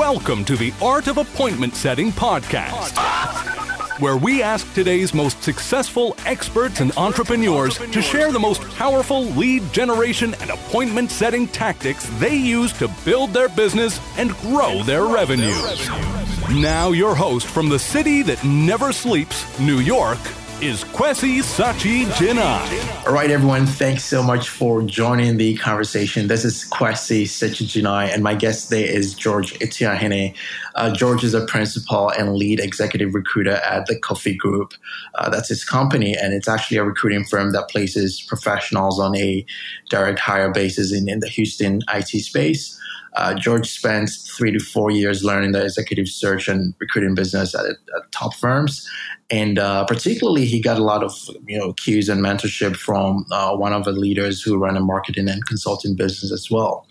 Welcome 0.00 0.46
to 0.46 0.56
the 0.56 0.72
Art 0.80 1.08
of 1.08 1.18
Appointment 1.18 1.74
Setting 1.74 2.10
podcast, 2.10 2.96
where 4.00 4.16
we 4.16 4.42
ask 4.42 4.72
today's 4.72 5.12
most 5.12 5.42
successful 5.42 6.16
experts 6.24 6.80
and 6.80 6.90
entrepreneurs 6.96 7.76
to 7.76 8.00
share 8.00 8.32
the 8.32 8.38
most 8.38 8.62
powerful 8.76 9.24
lead 9.24 9.62
generation 9.74 10.34
and 10.40 10.48
appointment 10.48 11.10
setting 11.10 11.46
tactics 11.46 12.08
they 12.18 12.34
use 12.34 12.72
to 12.78 12.88
build 13.04 13.34
their 13.34 13.50
business 13.50 14.00
and 14.16 14.30
grow 14.38 14.82
their 14.84 15.04
revenues. 15.04 15.90
Now, 16.48 16.92
your 16.92 17.14
host 17.14 17.46
from 17.46 17.68
the 17.68 17.78
city 17.78 18.22
that 18.22 18.42
never 18.42 18.94
sleeps, 18.94 19.60
New 19.60 19.80
York, 19.80 20.18
is 20.62 20.84
Kwesi 20.84 21.38
Sachi 21.38 22.04
Jinai. 22.04 23.06
All 23.06 23.14
right, 23.14 23.30
everyone, 23.30 23.64
thanks 23.64 24.04
so 24.04 24.22
much 24.22 24.50
for 24.50 24.82
joining 24.82 25.38
the 25.38 25.56
conversation. 25.56 26.26
This 26.26 26.44
is 26.44 26.68
Kwesi 26.68 27.22
Sachi 27.22 27.64
Jinai, 27.64 28.12
and 28.12 28.22
my 28.22 28.34
guest 28.34 28.68
today 28.68 28.86
is 28.86 29.14
George 29.14 29.58
Atuahene. 29.60 30.36
Uh, 30.74 30.92
George 30.92 31.24
is 31.24 31.32
a 31.32 31.46
principal 31.46 32.10
and 32.10 32.34
lead 32.34 32.60
executive 32.60 33.14
recruiter 33.14 33.54
at 33.54 33.86
the 33.86 33.98
Kofi 34.00 34.36
Group. 34.36 34.74
Uh, 35.14 35.30
that's 35.30 35.48
his 35.48 35.64
company, 35.64 36.14
and 36.14 36.34
it's 36.34 36.48
actually 36.48 36.76
a 36.76 36.84
recruiting 36.84 37.24
firm 37.24 37.52
that 37.52 37.70
places 37.70 38.20
professionals 38.28 39.00
on 39.00 39.16
a 39.16 39.46
direct 39.88 40.18
hire 40.18 40.52
basis 40.52 40.92
in, 40.92 41.08
in 41.08 41.20
the 41.20 41.28
Houston 41.28 41.80
IT 41.94 42.08
space. 42.08 42.78
Uh, 43.14 43.34
George 43.34 43.68
spent 43.68 44.10
three 44.36 44.52
to 44.52 44.60
four 44.60 44.90
years 44.90 45.24
learning 45.24 45.52
the 45.52 45.64
executive 45.64 46.06
search 46.06 46.48
and 46.48 46.74
recruiting 46.78 47.14
business 47.14 47.54
at, 47.54 47.64
at 47.66 48.12
top 48.12 48.34
firms, 48.34 48.88
and 49.30 49.58
uh, 49.58 49.84
particularly 49.84 50.44
he 50.44 50.60
got 50.60 50.76
a 50.76 50.82
lot 50.82 51.04
of 51.04 51.14
you 51.46 51.56
know 51.56 51.72
cues 51.74 52.08
and 52.08 52.20
mentorship 52.20 52.76
from 52.76 53.24
uh, 53.30 53.56
one 53.56 53.72
of 53.72 53.84
the 53.84 53.92
leaders 53.92 54.42
who 54.42 54.58
ran 54.58 54.76
a 54.76 54.80
marketing 54.80 55.28
and 55.28 55.46
consulting 55.46 55.94
business 55.94 56.32
as 56.32 56.50
well. 56.50 56.86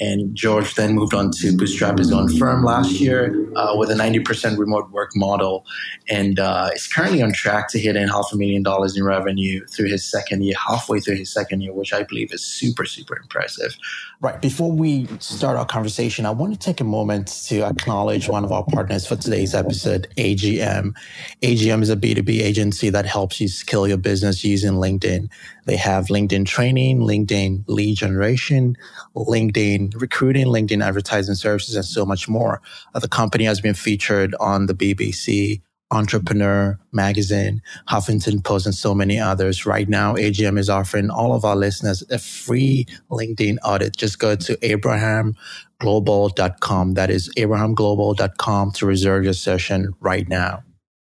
And 0.00 0.34
George 0.34 0.74
then 0.74 0.94
moved 0.94 1.12
on 1.12 1.30
to 1.32 1.56
bootstrap 1.56 1.98
his 1.98 2.10
own 2.10 2.34
firm 2.38 2.64
last 2.64 2.92
year 2.92 3.36
uh, 3.56 3.74
with 3.76 3.90
a 3.90 3.94
90% 3.94 4.58
remote 4.58 4.90
work 4.90 5.10
model, 5.14 5.66
and 6.08 6.40
uh, 6.40 6.70
is 6.74 6.86
currently 6.86 7.22
on 7.22 7.32
track 7.32 7.68
to 7.68 7.78
hit 7.78 7.94
in 7.94 8.08
half 8.08 8.30
a 8.32 8.36
million 8.36 8.62
dollars 8.62 8.96
in 8.96 9.04
revenue 9.04 9.64
through 9.66 9.88
his 9.88 10.02
second 10.02 10.44
year, 10.44 10.54
halfway 10.66 10.98
through 10.98 11.16
his 11.16 11.30
second 11.30 11.60
year, 11.60 11.74
which 11.74 11.92
I 11.92 12.04
believe 12.04 12.32
is 12.32 12.44
super 12.44 12.86
super 12.86 13.18
impressive. 13.18 13.76
Right 14.20 14.40
before 14.40 14.72
we 14.72 15.08
start 15.18 15.58
our 15.58 15.66
conversation, 15.66 16.24
I 16.24 16.30
want 16.30 16.54
to 16.54 16.58
take 16.58 16.80
a 16.80 16.84
moment 16.84 17.28
to 17.48 17.64
acknowledge 17.64 18.28
one 18.28 18.44
of 18.44 18.52
our 18.52 18.64
partners 18.64 19.06
for 19.06 19.16
today's 19.16 19.54
episode, 19.54 20.08
AGM. 20.16 20.94
AGM 21.42 21.81
is 21.82 21.90
a 21.90 21.96
B2B 21.96 22.40
agency 22.40 22.90
that 22.90 23.06
helps 23.06 23.40
you 23.40 23.48
scale 23.48 23.86
your 23.86 23.96
business 23.96 24.44
using 24.44 24.72
LinkedIn. 24.72 25.30
They 25.66 25.76
have 25.76 26.06
LinkedIn 26.06 26.46
training, 26.46 27.00
LinkedIn 27.00 27.64
lead 27.66 27.96
generation, 27.96 28.76
LinkedIn 29.14 30.00
recruiting, 30.00 30.46
LinkedIn 30.46 30.84
advertising 30.84 31.34
services, 31.34 31.76
and 31.76 31.84
so 31.84 32.06
much 32.06 32.28
more. 32.28 32.60
Uh, 32.94 33.00
the 33.00 33.08
company 33.08 33.44
has 33.44 33.60
been 33.60 33.74
featured 33.74 34.34
on 34.40 34.66
the 34.66 34.74
BBC, 34.74 35.60
Entrepreneur 35.92 36.80
Magazine, 36.90 37.62
Huffington 37.88 38.42
Post, 38.42 38.66
and 38.66 38.74
so 38.74 38.92
many 38.94 39.20
others. 39.20 39.64
Right 39.66 39.88
now, 39.88 40.14
AGM 40.14 40.58
is 40.58 40.68
offering 40.70 41.10
all 41.10 41.34
of 41.34 41.44
our 41.44 41.54
listeners 41.54 42.02
a 42.10 42.18
free 42.18 42.86
LinkedIn 43.10 43.58
audit. 43.62 43.94
Just 43.96 44.18
go 44.18 44.34
to 44.34 44.56
abrahamglobal.com. 44.56 46.94
That 46.94 47.10
is 47.10 47.28
abrahamglobal.com 47.36 48.72
to 48.72 48.86
reserve 48.86 49.22
your 49.24 49.34
session 49.34 49.92
right 50.00 50.28
now. 50.28 50.64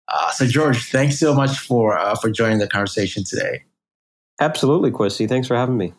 Uh, 0.09 0.31
so, 0.31 0.47
George, 0.47 0.91
thanks 0.91 1.19
so 1.19 1.35
much 1.35 1.59
for 1.59 1.99
uh, 1.99 2.15
for 2.17 2.31
joining 2.31 2.59
the 2.59 2.69
conversation 2.69 3.25
today. 3.25 3.65
Absolutely, 4.41 4.91
Kwesi. 4.91 5.29
Thanks 5.29 5.47
for 5.47 5.57
having 5.57 5.77
me. 5.77 5.95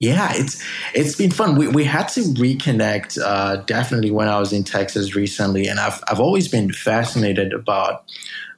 Yeah, 0.00 0.30
it's 0.34 0.62
it's 0.94 1.16
been 1.16 1.32
fun. 1.32 1.56
We 1.56 1.66
we 1.68 1.84
had 1.84 2.06
to 2.10 2.20
reconnect 2.20 3.18
uh, 3.20 3.56
definitely 3.64 4.12
when 4.12 4.28
I 4.28 4.38
was 4.38 4.52
in 4.52 4.62
Texas 4.62 5.16
recently, 5.16 5.66
and 5.66 5.80
I've 5.80 6.00
I've 6.08 6.20
always 6.20 6.46
been 6.46 6.72
fascinated 6.72 7.52
about 7.52 8.04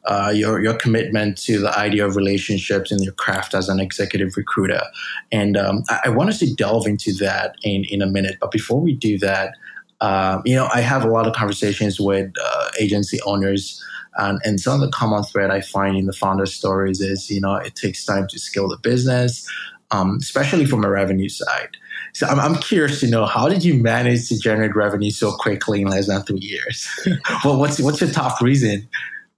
uh, 0.05 0.33
your 0.35 0.61
your 0.61 0.75
commitment 0.75 1.39
to 1.39 1.59
the 1.59 1.79
idea 1.79 2.07
of 2.07 2.15
relationships 2.15 2.93
and 2.93 3.03
your 3.03 3.15
craft 3.15 3.55
as 3.55 3.71
an 3.71 3.81
executive 3.81 4.37
recruiter. 4.37 4.83
And 5.33 5.57
um, 5.57 5.83
I, 5.89 6.01
I 6.07 6.09
wanted 6.11 6.39
to 6.41 6.55
delve 6.55 6.87
into 6.87 7.15
that 7.15 7.57
in 7.63 7.85
in 7.85 8.03
a 8.03 8.07
minute. 8.07 8.37
But 8.39 8.51
before 8.51 8.81
we 8.81 8.93
do 8.95 9.17
that, 9.19 9.55
uh, 10.03 10.43
you 10.45 10.55
know, 10.55 10.69
I 10.75 10.83
have 10.83 11.05
a 11.05 11.09
lot 11.09 11.27
of 11.27 11.35
conversations 11.35 11.99
with 11.99 12.33
uh, 12.43 12.71
agency 12.79 13.19
owners 13.25 13.83
and, 14.17 14.41
and 14.45 14.61
some 14.61 14.75
of 14.75 14.81
the 14.81 14.93
common 14.93 15.23
thread 15.25 15.51
I 15.51 15.61
find 15.61 15.97
in 15.97 16.07
the 16.07 16.13
founder 16.13 16.47
stories 16.47 17.01
is, 17.01 17.31
you 17.31 17.41
know, 17.41 17.55
it 17.55 17.77
takes 17.77 18.05
time 18.05 18.27
to 18.29 18.39
scale 18.39 18.69
the 18.69 18.79
business, 18.79 19.49
um, 19.91 20.19
especially 20.21 20.65
from 20.65 20.85
a 20.85 20.91
revenue 20.91 21.29
side. 21.29 21.77
So 22.13 22.27
I'm, 22.27 22.41
I'm 22.41 22.57
curious 22.57 23.01
to 23.01 23.07
know 23.07 23.27
how 23.27 23.49
did 23.49 23.65
you 23.65 23.75
manage 23.75 24.29
to 24.29 24.39
generate 24.39 24.75
revenue 24.75 25.11
so 25.11 25.33
quickly 25.33 25.83
in 25.83 25.89
less 25.89 26.09
than 26.09 26.23
three 26.23 26.41
years? 26.41 26.89
well, 27.45 27.59
what's 27.59 27.81
what's 27.81 28.01
your 28.01 28.11
top 28.11 28.41
reason? 28.41 28.89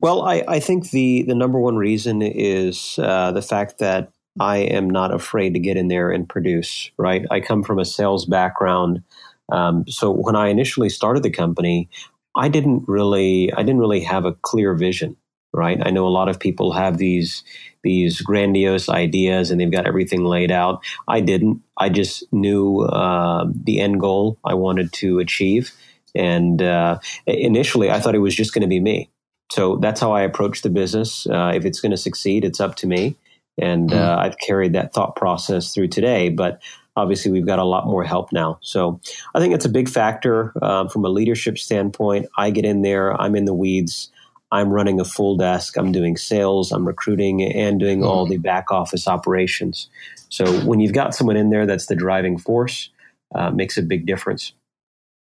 Well, 0.00 0.22
I, 0.22 0.42
I 0.48 0.60
think 0.60 0.90
the 0.90 1.22
the 1.22 1.34
number 1.34 1.60
one 1.60 1.76
reason 1.76 2.22
is 2.22 2.98
uh, 2.98 3.32
the 3.32 3.42
fact 3.42 3.78
that 3.78 4.10
I 4.40 4.58
am 4.58 4.88
not 4.88 5.12
afraid 5.12 5.52
to 5.54 5.60
get 5.60 5.76
in 5.76 5.88
there 5.88 6.10
and 6.10 6.28
produce. 6.28 6.90
Right, 6.96 7.26
I 7.30 7.40
come 7.40 7.62
from 7.62 7.78
a 7.78 7.84
sales 7.84 8.24
background. 8.24 9.02
Um, 9.50 9.84
so 9.86 10.10
when 10.10 10.34
I 10.34 10.48
initially 10.48 10.88
started 10.88 11.22
the 11.22 11.30
company, 11.30 11.88
I 12.36 12.48
didn't 12.48 12.84
really 12.86 13.52
I 13.52 13.62
didn't 13.62 13.80
really 13.80 14.00
have 14.00 14.24
a 14.24 14.32
clear 14.32 14.74
vision, 14.74 15.16
right? 15.52 15.78
I 15.84 15.90
know 15.90 16.06
a 16.06 16.08
lot 16.08 16.28
of 16.28 16.40
people 16.40 16.72
have 16.72 16.98
these 16.98 17.44
these 17.82 18.20
grandiose 18.20 18.88
ideas 18.88 19.50
and 19.50 19.60
they've 19.60 19.70
got 19.70 19.86
everything 19.86 20.24
laid 20.24 20.50
out. 20.50 20.82
I 21.08 21.20
didn't. 21.20 21.62
I 21.76 21.88
just 21.88 22.24
knew 22.32 22.80
uh, 22.80 23.46
the 23.52 23.80
end 23.80 24.00
goal 24.00 24.38
I 24.44 24.54
wanted 24.54 24.92
to 24.94 25.18
achieve, 25.18 25.72
and 26.14 26.62
uh, 26.62 26.98
initially 27.26 27.90
I 27.90 28.00
thought 28.00 28.14
it 28.14 28.20
was 28.20 28.36
just 28.36 28.54
going 28.54 28.62
to 28.62 28.68
be 28.68 28.80
me. 28.80 29.10
So 29.50 29.76
that's 29.76 30.00
how 30.00 30.12
I 30.12 30.22
approached 30.22 30.62
the 30.62 30.70
business. 30.70 31.26
Uh, 31.26 31.52
if 31.54 31.66
it's 31.66 31.80
going 31.80 31.90
to 31.90 31.98
succeed, 31.98 32.44
it's 32.44 32.60
up 32.60 32.76
to 32.76 32.86
me, 32.86 33.16
and 33.58 33.90
mm. 33.90 34.18
I've 34.18 34.38
carried 34.38 34.72
that 34.72 34.94
thought 34.94 35.16
process 35.16 35.74
through 35.74 35.88
today. 35.88 36.30
But 36.30 36.62
obviously 36.96 37.30
we've 37.30 37.46
got 37.46 37.58
a 37.58 37.64
lot 37.64 37.86
more 37.86 38.04
help 38.04 38.32
now. 38.32 38.58
So 38.60 39.00
I 39.34 39.40
think 39.40 39.54
it's 39.54 39.64
a 39.64 39.70
big 39.70 39.88
factor 39.88 40.52
um, 40.62 40.88
from 40.88 41.04
a 41.04 41.08
leadership 41.08 41.58
standpoint. 41.58 42.26
I 42.36 42.50
get 42.50 42.64
in 42.64 42.82
there, 42.82 43.18
I'm 43.20 43.34
in 43.34 43.44
the 43.44 43.54
weeds. 43.54 44.10
I'm 44.50 44.68
running 44.68 45.00
a 45.00 45.04
full 45.04 45.36
desk. 45.36 45.78
I'm 45.78 45.92
doing 45.92 46.18
sales. 46.18 46.72
I'm 46.72 46.86
recruiting 46.86 47.42
and 47.42 47.80
doing 47.80 48.00
mm-hmm. 48.00 48.08
all 48.08 48.26
the 48.26 48.36
back 48.36 48.70
office 48.70 49.08
operations. 49.08 49.88
So 50.28 50.44
when 50.66 50.78
you've 50.78 50.92
got 50.92 51.14
someone 51.14 51.38
in 51.38 51.48
there 51.48 51.64
that's 51.64 51.86
the 51.86 51.96
driving 51.96 52.36
force, 52.36 52.90
uh, 53.34 53.50
makes 53.50 53.78
a 53.78 53.82
big 53.82 54.04
difference. 54.04 54.52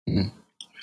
Mm-hmm. 0.07 0.29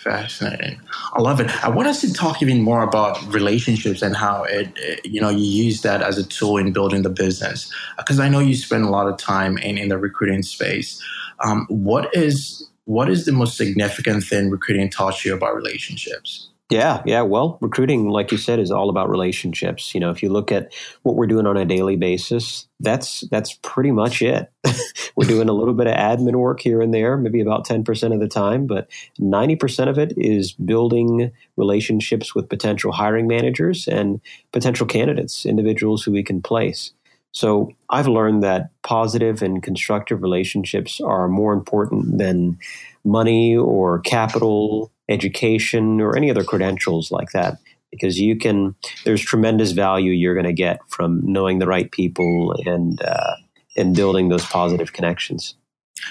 Fascinating. 0.05 0.79
I 1.15 1.23
love 1.23 1.41
it. 1.41 1.65
I 1.65 1.71
want 1.71 1.89
us 1.89 2.03
to 2.03 2.13
talk 2.13 2.43
even 2.43 2.61
more 2.61 2.83
about 2.83 3.17
relationships 3.33 4.03
and 4.03 4.15
how 4.15 4.43
it, 4.43 4.69
it 4.77 5.07
you 5.07 5.19
know, 5.19 5.31
you 5.31 5.47
use 5.65 5.81
that 5.81 6.03
as 6.03 6.19
a 6.19 6.25
tool 6.25 6.59
in 6.59 6.75
building 6.75 7.01
the 7.01 7.09
business. 7.09 7.73
Because 7.97 8.21
I 8.21 8.29
know 8.29 8.39
you 8.39 8.55
spend 8.55 8.85
a 8.85 8.91
lot 8.91 9.09
of 9.09 9.17
time 9.17 9.57
in, 9.57 9.79
in 9.79 9.89
the 9.89 9.97
recruiting 9.97 10.43
space. 10.43 11.03
Um, 11.43 11.65
what 11.71 12.15
is 12.15 12.69
what 12.85 13.09
is 13.09 13.25
the 13.25 13.33
most 13.33 13.57
significant 13.57 14.25
thing 14.25 14.51
recruiting 14.51 14.91
taught 14.91 15.25
you 15.25 15.33
about 15.33 15.57
relationships? 15.57 16.51
Yeah, 16.71 17.03
yeah. 17.05 17.21
Well, 17.21 17.59
recruiting, 17.61 18.09
like 18.09 18.33
you 18.33 18.39
said, 18.39 18.59
is 18.59 18.71
all 18.71 18.89
about 18.89 19.11
relationships. 19.11 19.95
You 19.95 20.01
know, 20.01 20.11
if 20.11 20.23
you 20.23 20.31
look 20.31 20.51
at 20.51 20.73
what 21.03 21.15
we're 21.15 21.27
doing 21.27 21.47
on 21.47 21.59
a 21.59 21.65
daily 21.67 21.97
basis, 21.97 22.67
that's 22.81 23.21
that's 23.31 23.59
pretty 23.63 23.91
much 23.91 24.23
it. 24.23 24.51
we're 25.17 25.29
doing 25.29 25.51
a 25.51 25.53
little 25.53 25.75
bit 25.75 25.87
of 25.87 25.95
admin 25.95 26.37
work 26.37 26.61
here 26.61 26.81
and 26.81 26.93
there, 26.93 27.19
maybe 27.19 27.43
about 27.43 27.67
ten 27.67 27.85
percent 27.85 28.15
of 28.15 28.21
the 28.21 28.29
time, 28.29 28.67
but 28.67 28.89
ninety 29.19 29.57
percent 29.57 29.91
of 29.91 29.99
it 29.99 30.15
is 30.17 30.53
building 30.53 31.33
relationships 31.57 32.35
with 32.35 32.49
potential 32.49 32.93
hiring 32.93 33.27
managers 33.27 33.87
and 33.87 34.21
potential 34.51 34.87
candidates, 34.87 35.45
individuals 35.45 36.03
who 36.03 36.13
we 36.13 36.23
can 36.23 36.41
place. 36.41 36.93
So 37.33 37.73
I've 37.91 38.09
learned 38.09 38.43
that 38.43 38.71
positive 38.83 39.43
and 39.43 39.63
constructive 39.63 40.23
relationships 40.23 41.01
are 41.01 41.29
more 41.29 41.53
important 41.53 42.17
than 42.17 42.59
money 43.05 43.55
or 43.57 43.99
capital 44.01 44.91
education 45.09 46.01
or 46.01 46.17
any 46.17 46.31
other 46.31 46.45
credentials 46.45 47.11
like 47.11 47.31
that 47.33 47.59
because 47.91 48.19
you 48.19 48.37
can 48.37 48.75
there's 49.05 49.21
tremendous 49.21 49.73
value 49.73 50.13
you're 50.13 50.35
going 50.35 50.47
to 50.47 50.53
get 50.53 50.81
from 50.89 51.21
knowing 51.25 51.59
the 51.59 51.67
right 51.67 51.91
people 51.91 52.55
and 52.67 53.03
uh, 53.03 53.35
and 53.77 53.95
building 53.95 54.29
those 54.29 54.45
positive 54.47 54.93
connections. 54.93 55.55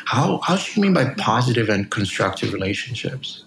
How 0.05 0.39
how 0.43 0.55
do 0.55 0.63
you 0.75 0.81
mean 0.81 0.93
by 0.93 1.13
positive 1.17 1.69
and 1.69 1.89
constructive 1.89 2.53
relationships? 2.53 3.43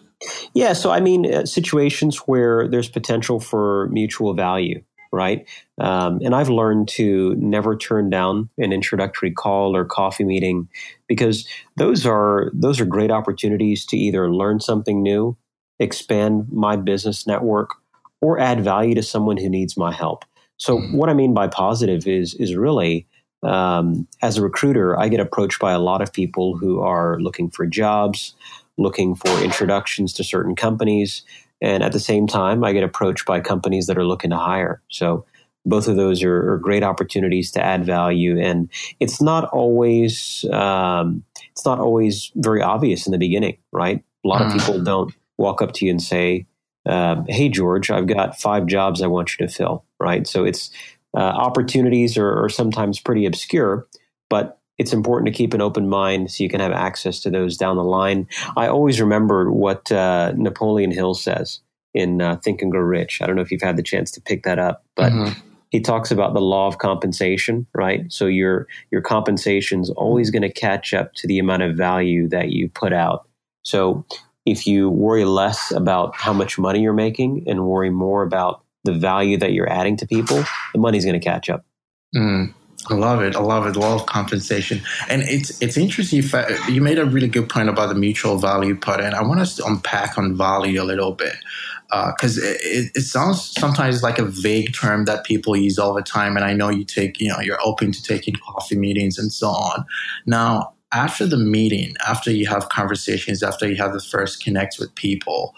Yeah 0.54 0.72
so 0.72 0.90
i 0.90 0.98
mean 0.98 1.32
uh, 1.32 1.44
situations 1.44 2.18
where 2.20 2.66
there's 2.68 2.88
potential 2.88 3.38
for 3.38 3.88
mutual 3.88 4.32
value 4.32 4.82
right? 5.12 5.46
Um, 5.78 6.20
and 6.24 6.34
I've 6.34 6.48
learned 6.48 6.88
to 6.88 7.34
never 7.36 7.76
turn 7.76 8.10
down 8.10 8.48
an 8.58 8.72
introductory 8.72 9.30
call 9.30 9.76
or 9.76 9.84
coffee 9.84 10.24
meeting 10.24 10.68
because 11.08 11.46
those 11.76 12.06
are 12.06 12.50
those 12.54 12.80
are 12.80 12.84
great 12.84 13.10
opportunities 13.10 13.84
to 13.86 13.96
either 13.96 14.32
learn 14.32 14.60
something 14.60 15.02
new, 15.02 15.36
expand 15.78 16.46
my 16.50 16.76
business 16.76 17.26
network, 17.26 17.70
or 18.20 18.38
add 18.38 18.62
value 18.62 18.94
to 18.94 19.02
someone 19.02 19.36
who 19.36 19.48
needs 19.48 19.76
my 19.76 19.92
help. 19.92 20.24
So 20.56 20.78
mm-hmm. 20.78 20.96
what 20.96 21.10
I 21.10 21.14
mean 21.14 21.34
by 21.34 21.48
positive 21.48 22.06
is 22.06 22.34
is 22.34 22.56
really 22.56 23.06
um, 23.42 24.08
as 24.22 24.38
a 24.38 24.42
recruiter, 24.42 24.98
I 24.98 25.08
get 25.08 25.20
approached 25.20 25.60
by 25.60 25.72
a 25.72 25.78
lot 25.78 26.02
of 26.02 26.12
people 26.12 26.56
who 26.56 26.80
are 26.80 27.20
looking 27.20 27.50
for 27.50 27.66
jobs 27.66 28.34
looking 28.78 29.14
for 29.14 29.42
introductions 29.42 30.12
to 30.14 30.24
certain 30.24 30.54
companies. 30.54 31.22
And 31.60 31.82
at 31.82 31.92
the 31.92 32.00
same 32.00 32.26
time, 32.26 32.64
I 32.64 32.72
get 32.72 32.84
approached 32.84 33.26
by 33.26 33.40
companies 33.40 33.86
that 33.86 33.98
are 33.98 34.04
looking 34.04 34.30
to 34.30 34.36
hire. 34.36 34.82
So 34.90 35.24
both 35.66 35.88
of 35.88 35.96
those 35.96 36.22
are, 36.22 36.52
are 36.52 36.58
great 36.58 36.82
opportunities 36.82 37.50
to 37.52 37.62
add 37.62 37.84
value. 37.84 38.38
And 38.40 38.70
it's 39.00 39.20
not 39.20 39.44
always 39.48 40.44
um, 40.52 41.24
it's 41.50 41.64
not 41.64 41.80
always 41.80 42.30
very 42.36 42.62
obvious 42.62 43.06
in 43.06 43.12
the 43.12 43.18
beginning, 43.18 43.58
right? 43.72 44.02
A 44.24 44.28
lot 44.28 44.42
of 44.42 44.52
mm. 44.52 44.58
people 44.58 44.82
don't 44.82 45.12
walk 45.38 45.60
up 45.60 45.72
to 45.72 45.84
you 45.84 45.90
and 45.90 46.02
say, 46.02 46.46
uh, 46.86 47.22
"Hey, 47.28 47.48
George, 47.48 47.90
I've 47.90 48.06
got 48.06 48.38
five 48.38 48.66
jobs 48.66 49.02
I 49.02 49.06
want 49.08 49.36
you 49.36 49.46
to 49.46 49.52
fill." 49.52 49.84
Right? 49.98 50.26
So 50.26 50.44
it's 50.44 50.70
uh, 51.14 51.20
opportunities 51.20 52.16
are, 52.16 52.44
are 52.44 52.48
sometimes 52.48 53.00
pretty 53.00 53.26
obscure, 53.26 53.86
but 54.28 54.55
it's 54.78 54.92
important 54.92 55.26
to 55.26 55.36
keep 55.36 55.54
an 55.54 55.60
open 55.60 55.88
mind 55.88 56.30
so 56.30 56.42
you 56.42 56.50
can 56.50 56.60
have 56.60 56.72
access 56.72 57.20
to 57.20 57.30
those 57.30 57.56
down 57.56 57.76
the 57.76 57.84
line. 57.84 58.28
I 58.56 58.68
always 58.68 59.00
remember 59.00 59.50
what 59.50 59.90
uh, 59.90 60.32
Napoleon 60.36 60.90
Hill 60.90 61.14
says 61.14 61.60
in 61.94 62.20
uh, 62.20 62.36
Think 62.36 62.62
and 62.62 62.70
Grow 62.70 62.82
Rich. 62.82 63.22
I 63.22 63.26
don't 63.26 63.36
know 63.36 63.42
if 63.42 63.50
you've 63.50 63.62
had 63.62 63.76
the 63.76 63.82
chance 63.82 64.10
to 64.12 64.20
pick 64.20 64.42
that 64.42 64.58
up, 64.58 64.84
but 64.94 65.12
mm-hmm. 65.12 65.40
he 65.70 65.80
talks 65.80 66.10
about 66.10 66.34
the 66.34 66.40
law 66.40 66.66
of 66.66 66.78
compensation, 66.78 67.66
right? 67.74 68.10
So 68.12 68.26
your 68.26 68.66
your 68.90 69.00
compensation 69.00 69.80
is 69.80 69.90
always 69.90 70.30
going 70.30 70.42
to 70.42 70.52
catch 70.52 70.92
up 70.92 71.14
to 71.14 71.26
the 71.26 71.38
amount 71.38 71.62
of 71.62 71.76
value 71.76 72.28
that 72.28 72.50
you 72.50 72.68
put 72.68 72.92
out. 72.92 73.26
So 73.62 74.04
if 74.44 74.66
you 74.66 74.90
worry 74.90 75.24
less 75.24 75.72
about 75.72 76.14
how 76.14 76.32
much 76.32 76.58
money 76.58 76.80
you're 76.80 76.92
making 76.92 77.44
and 77.48 77.66
worry 77.66 77.90
more 77.90 78.22
about 78.22 78.62
the 78.84 78.92
value 78.92 79.36
that 79.38 79.52
you're 79.52 79.68
adding 79.68 79.96
to 79.96 80.06
people, 80.06 80.44
the 80.72 80.78
money's 80.78 81.04
going 81.04 81.18
to 81.18 81.24
catch 81.24 81.50
up. 81.50 81.64
Mm. 82.14 82.54
I 82.88 82.94
love 82.94 83.20
it. 83.22 83.34
I 83.34 83.40
love 83.40 83.66
it. 83.66 83.76
Of 83.76 84.06
compensation, 84.06 84.80
and 85.08 85.22
it's 85.22 85.60
it's 85.60 85.76
interesting. 85.76 86.22
You 86.68 86.80
made 86.80 86.98
a 86.98 87.04
really 87.04 87.28
good 87.28 87.48
point 87.48 87.68
about 87.68 87.88
the 87.88 87.94
mutual 87.94 88.38
value 88.38 88.76
part, 88.76 89.00
and 89.00 89.14
I 89.14 89.22
want 89.22 89.40
us 89.40 89.56
to 89.56 89.66
unpack 89.66 90.16
on 90.16 90.36
value 90.36 90.80
a 90.80 90.84
little 90.84 91.12
bit 91.12 91.36
because 91.88 92.38
uh, 92.38 92.54
it, 92.62 92.90
it, 92.94 93.02
sounds 93.02 93.52
sometimes 93.58 94.02
like 94.02 94.18
a 94.18 94.24
vague 94.24 94.74
term 94.74 95.04
that 95.04 95.24
people 95.24 95.56
use 95.56 95.78
all 95.78 95.94
the 95.94 96.02
time. 96.02 96.36
And 96.36 96.44
I 96.44 96.52
know 96.52 96.68
you 96.68 96.84
take, 96.84 97.20
you 97.20 97.28
know, 97.28 97.40
you're 97.40 97.60
open 97.64 97.92
to 97.92 98.02
taking 98.02 98.34
coffee 98.34 98.76
meetings 98.76 99.18
and 99.18 99.32
so 99.32 99.48
on. 99.48 99.84
Now, 100.26 100.74
after 100.92 101.26
the 101.26 101.36
meeting, 101.36 101.94
after 102.06 102.30
you 102.30 102.46
have 102.46 102.68
conversations, 102.68 103.42
after 103.42 103.68
you 103.68 103.76
have 103.76 103.92
the 103.92 104.00
first 104.00 104.42
connect 104.42 104.78
with 104.78 104.94
people, 104.94 105.54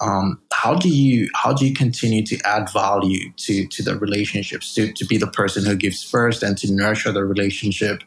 um, 0.00 0.40
how 0.52 0.74
do 0.74 0.88
you 0.88 1.28
how 1.34 1.52
do 1.52 1.66
you 1.66 1.74
continue 1.74 2.24
to 2.24 2.38
add 2.44 2.70
value 2.70 3.32
to 3.36 3.66
to 3.68 3.82
the 3.82 3.98
relationships 3.98 4.74
to 4.74 4.92
to 4.92 5.04
be 5.06 5.16
the 5.16 5.26
person 5.26 5.64
who 5.64 5.74
gives 5.74 6.02
first 6.02 6.42
and 6.42 6.56
to 6.58 6.72
nurture 6.72 7.12
the 7.12 7.24
relationship 7.24 8.02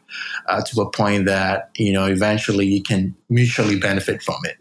uh, 0.48 0.62
to 0.62 0.80
a 0.80 0.90
point 0.90 1.26
that 1.26 1.70
you 1.76 1.92
know 1.92 2.06
eventually 2.06 2.66
you 2.66 2.82
can 2.82 3.14
mutually 3.28 3.78
benefit 3.78 4.22
from 4.22 4.36
it? 4.44 4.56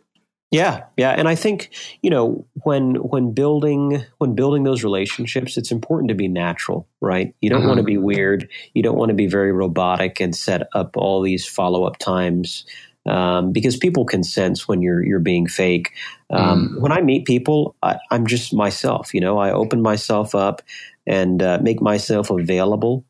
Yeah 0.51 0.83
yeah 0.97 1.11
and 1.11 1.29
i 1.29 1.35
think 1.35 1.69
you 2.01 2.09
know 2.09 2.45
when 2.63 2.95
when 2.95 3.33
building 3.33 4.03
when 4.17 4.35
building 4.35 4.63
those 4.63 4.83
relationships 4.83 5.57
it's 5.57 5.71
important 5.71 6.09
to 6.09 6.15
be 6.15 6.27
natural 6.27 6.87
right? 7.01 7.33
You 7.41 7.49
don't 7.49 7.61
mm-hmm. 7.61 7.67
want 7.67 7.77
to 7.79 7.83
be 7.83 7.97
weird. 7.97 8.47
You 8.73 8.83
don't 8.83 8.95
want 8.95 9.09
to 9.09 9.15
be 9.15 9.27
very 9.27 9.51
robotic 9.51 10.19
and 10.19 10.35
set 10.35 10.67
up 10.73 10.95
all 10.95 11.21
these 11.21 11.45
follow-up 11.45 11.97
times 11.97 12.65
um, 13.07 13.51
because 13.51 13.77
people 13.77 14.05
can 14.05 14.23
sense 14.23 14.67
when 14.67 14.81
you're 14.81 15.03
you're 15.03 15.19
being 15.19 15.47
fake. 15.47 15.93
Um, 16.29 16.69
mm. 16.69 16.81
When 16.81 16.91
I 16.91 17.01
meet 17.01 17.25
people, 17.25 17.75
I, 17.81 17.97
am 18.11 18.27
just 18.27 18.53
myself. 18.53 19.13
You 19.13 19.21
know, 19.21 19.37
I 19.37 19.51
open 19.51 19.81
myself 19.81 20.35
up 20.35 20.61
and 21.07 21.41
uh, 21.41 21.59
make 21.61 21.81
myself 21.81 22.29
available. 22.29 23.05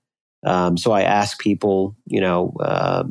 Um, 0.46 0.78
so 0.78 0.92
I 0.92 1.02
ask 1.02 1.40
people, 1.40 1.96
you 2.08 2.22
know, 2.22 2.56
uh, 2.60 3.04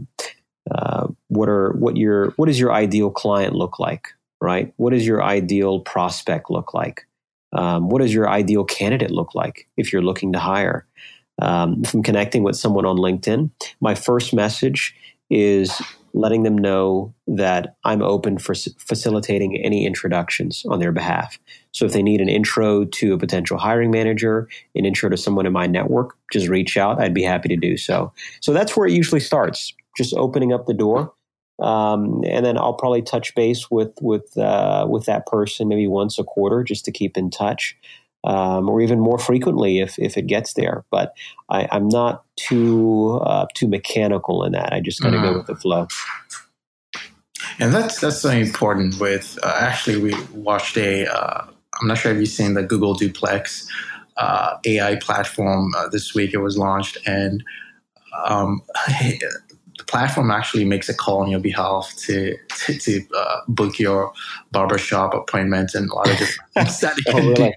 uh, 0.71 1.09
what 1.29 1.49
are 1.49 1.73
what 1.73 1.97
your 1.97 2.31
what 2.33 2.47
does 2.47 2.59
your 2.59 2.73
ideal 2.73 3.11
client 3.11 3.55
look 3.55 3.79
like, 3.79 4.09
right? 4.41 4.73
What 4.77 4.93
does 4.93 5.07
your 5.07 5.23
ideal 5.23 5.81
prospect 5.81 6.51
look 6.51 6.75
like? 6.75 7.07
Um, 7.53 7.89
what 7.89 8.01
does 8.01 8.15
your 8.15 8.29
ideal 8.29 8.65
candidate 8.65 9.11
look 9.11 9.35
like 9.35 9.69
if 9.77 9.93
you're 9.93 10.03
looking 10.03 10.33
to 10.33 10.39
hire? 10.39 10.87
Um, 11.43 11.85
from 11.85 12.03
connecting 12.03 12.43
with 12.43 12.57
someone 12.57 12.85
on 12.85 12.99
LinkedIn, 12.99 13.51
my 13.81 13.95
first 13.95 14.35
message 14.35 14.95
is 15.31 15.81
letting 16.13 16.43
them 16.43 16.59
know 16.59 17.15
that 17.27 17.77
I'm 17.85 18.03
open 18.03 18.39
for 18.39 18.55
facilitating 18.55 19.57
any 19.57 19.87
introductions 19.87 20.65
on 20.69 20.81
their 20.81 20.93
behalf. 20.93 21.39
So 21.73 21.85
if 21.87 21.93
they 21.93 22.03
need 22.03 22.21
an 22.21 22.29
intro 22.29 22.85
to 22.85 23.15
a 23.15 23.19
potential 23.19 23.59
hiring 23.59 23.91
manager, 23.91 24.49
an 24.75 24.85
intro 24.85 25.09
to 25.09 25.17
someone 25.17 25.47
in 25.47 25.53
my 25.53 25.67
network, 25.67 26.17
just 26.33 26.49
reach 26.49 26.77
out. 26.77 27.01
I'd 27.01 27.15
be 27.15 27.23
happy 27.23 27.49
to 27.49 27.57
do 27.57 27.77
so. 27.77 28.13
So 28.41 28.53
that's 28.53 28.77
where 28.77 28.87
it 28.87 28.93
usually 28.93 29.21
starts, 29.21 29.73
just 29.97 30.15
opening 30.15 30.53
up 30.53 30.67
the 30.67 30.75
door. 30.75 31.13
Um, 31.61 32.23
and 32.27 32.45
then 32.45 32.57
I'll 32.57 32.75
probably 32.75 33.03
touch 33.03 33.35
base 33.35 33.71
with 33.71 33.93
with 34.01 34.37
uh, 34.39 34.87
with 34.89 35.05
that 35.05 35.27
person 35.27 35.69
maybe 35.69 35.87
once 35.87 36.19
a 36.19 36.25
quarter 36.25 36.65
just 36.65 36.87
to 36.87 36.91
keep 36.91 37.19
in 37.19 37.31
touch 37.31 37.77
um, 38.25 38.69
or 38.69 38.81
even 38.81 39.01
more 39.01 39.19
frequently 39.19 39.81
if, 39.81 39.99
if 39.99 40.17
it 40.17 40.27
gets 40.27 40.55
there. 40.55 40.85
But 40.91 41.15
I, 41.49 41.69
am 41.71 41.89
not 41.89 42.25
too 42.37 43.21
uh, 43.23 43.47
too 43.55 43.69
mechanical 43.69 44.45
in 44.45 44.53
that. 44.53 44.73
I 44.73 44.81
just 44.81 45.03
got 45.03 45.11
to 45.11 45.19
mm. 45.19 45.23
go 45.23 45.39
with 45.39 45.47
the 45.47 45.57
flow. 45.57 45.89
And 47.59 47.75
that's 47.75 48.01
that's 48.01 48.21
so 48.21 48.31
important. 48.31 49.01
With 49.01 49.39
uh, 49.43 49.57
actually, 49.61 50.01
we 50.01 50.15
watched 50.33 50.77
a. 50.77 51.07
am 51.07 51.09
uh, 51.13 51.87
not 51.87 51.99
sure 51.99 52.13
if 52.13 52.19
you've 52.19 52.29
seen 52.29 52.55
the 52.55 52.63
Google 52.63 52.95
Duplex 52.95 53.69
uh, 54.17 54.57
AI 54.65 54.97
platform 54.97 55.73
uh, 55.77 55.89
this 55.89 56.15
week. 56.15 56.33
It 56.35 56.39
was 56.39 56.57
launched, 56.57 56.99
and 57.07 57.43
um, 58.27 58.63
the 59.81 59.87
platform 59.87 60.31
actually 60.31 60.65
makes 60.67 60.91
a 60.91 60.95
call 60.95 61.23
on 61.23 61.31
your 61.31 61.41
behalf 61.41 61.95
to 61.97 62.37
to, 62.59 62.79
to 62.79 63.03
uh, 63.17 63.41
book 63.49 63.79
your 63.79 64.13
barbershop 64.53 65.15
appointment 65.15 65.75
and 65.75 65.91
a 65.91 65.95
lot 65.95 66.11
of 66.11 66.19
different 66.19 66.51
things 66.55 66.81
that 66.81 66.97
you 66.99 67.05
oh, 67.09 67.19
really? 67.19 67.57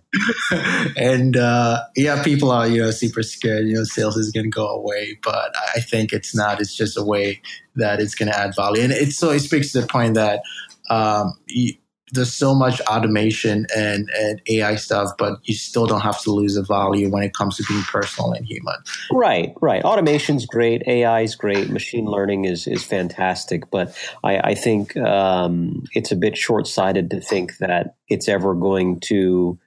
do. 0.52 0.94
and 0.98 1.36
uh, 1.36 1.82
yeah, 1.98 2.24
people 2.24 2.50
are 2.50 2.68
you 2.68 2.82
know 2.82 2.92
super 2.92 3.24
scared. 3.24 3.68
You 3.68 3.76
know, 3.76 3.84
sales 3.84 4.16
is 4.16 4.32
going 4.32 4.46
to 4.46 4.50
go 4.50 4.68
away, 4.68 5.20
but 5.22 5.54
I 5.76 5.82
think 5.82 6.14
it's 6.14 6.34
not. 6.34 6.62
It's 6.62 6.76
just 6.76 6.98
a 6.98 7.04
way 7.04 7.42
that 7.76 8.00
it's 8.00 8.16
going 8.16 8.32
to 8.32 8.38
add 8.38 8.56
value, 8.56 8.84
and 8.84 8.94
it's 8.94 9.18
so 9.18 9.32
it 9.32 9.42
speaks 9.42 9.74
to 9.74 9.82
the 9.82 9.88
point 9.88 10.14
that 10.14 10.42
um, 10.90 11.34
you, 11.48 11.74
there's 12.14 12.32
so 12.32 12.54
much 12.54 12.80
automation 12.82 13.66
and, 13.76 14.10
and 14.16 14.40
AI 14.48 14.76
stuff, 14.76 15.12
but 15.18 15.40
you 15.44 15.56
still 15.56 15.88
don't 15.88 16.02
have 16.02 16.22
to 16.22 16.32
lose 16.32 16.54
the 16.54 16.64
value 16.64 17.10
when 17.10 17.24
it 17.24 17.34
comes 17.34 17.58
to 17.58 17.64
being 17.68 17.82
personal 17.84 18.32
and 18.34 18.46
human. 18.46 18.76
Right, 19.12 19.54
right. 19.62 19.84
Automation's 19.84 20.46
great, 20.46 20.84
AI 20.86 21.22
is 21.22 21.36
great, 21.36 21.70
machine 21.70 22.06
learning 22.06 22.46
is 22.46 22.68
is 22.68 22.84
fantastic, 22.84 23.70
but 23.72 23.98
I, 24.24 24.38
I 24.38 24.54
think 24.54 24.96
um, 24.98 25.84
it's 25.94 26.12
a 26.12 26.16
bit 26.16 26.38
short 26.38 26.68
sighted 26.68 27.10
to 27.10 27.20
think 27.20 27.58
that 27.58 27.96
it's 28.08 28.30
ever 28.30 28.54
going 28.54 29.00
to 29.02 29.58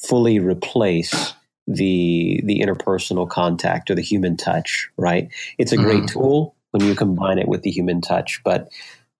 fully 0.00 0.40
replace 0.40 1.34
the 1.68 2.40
the 2.44 2.60
interpersonal 2.60 3.28
contact 3.28 3.90
or 3.90 3.94
the 3.94 4.02
human 4.02 4.36
touch. 4.36 4.90
Right? 4.96 5.28
It's 5.56 5.72
a 5.72 5.76
great 5.76 6.04
mm-hmm. 6.04 6.18
tool 6.18 6.56
when 6.72 6.84
you 6.84 6.96
combine 6.96 7.38
it 7.38 7.46
with 7.46 7.62
the 7.62 7.70
human 7.70 8.00
touch, 8.00 8.40
but 8.44 8.68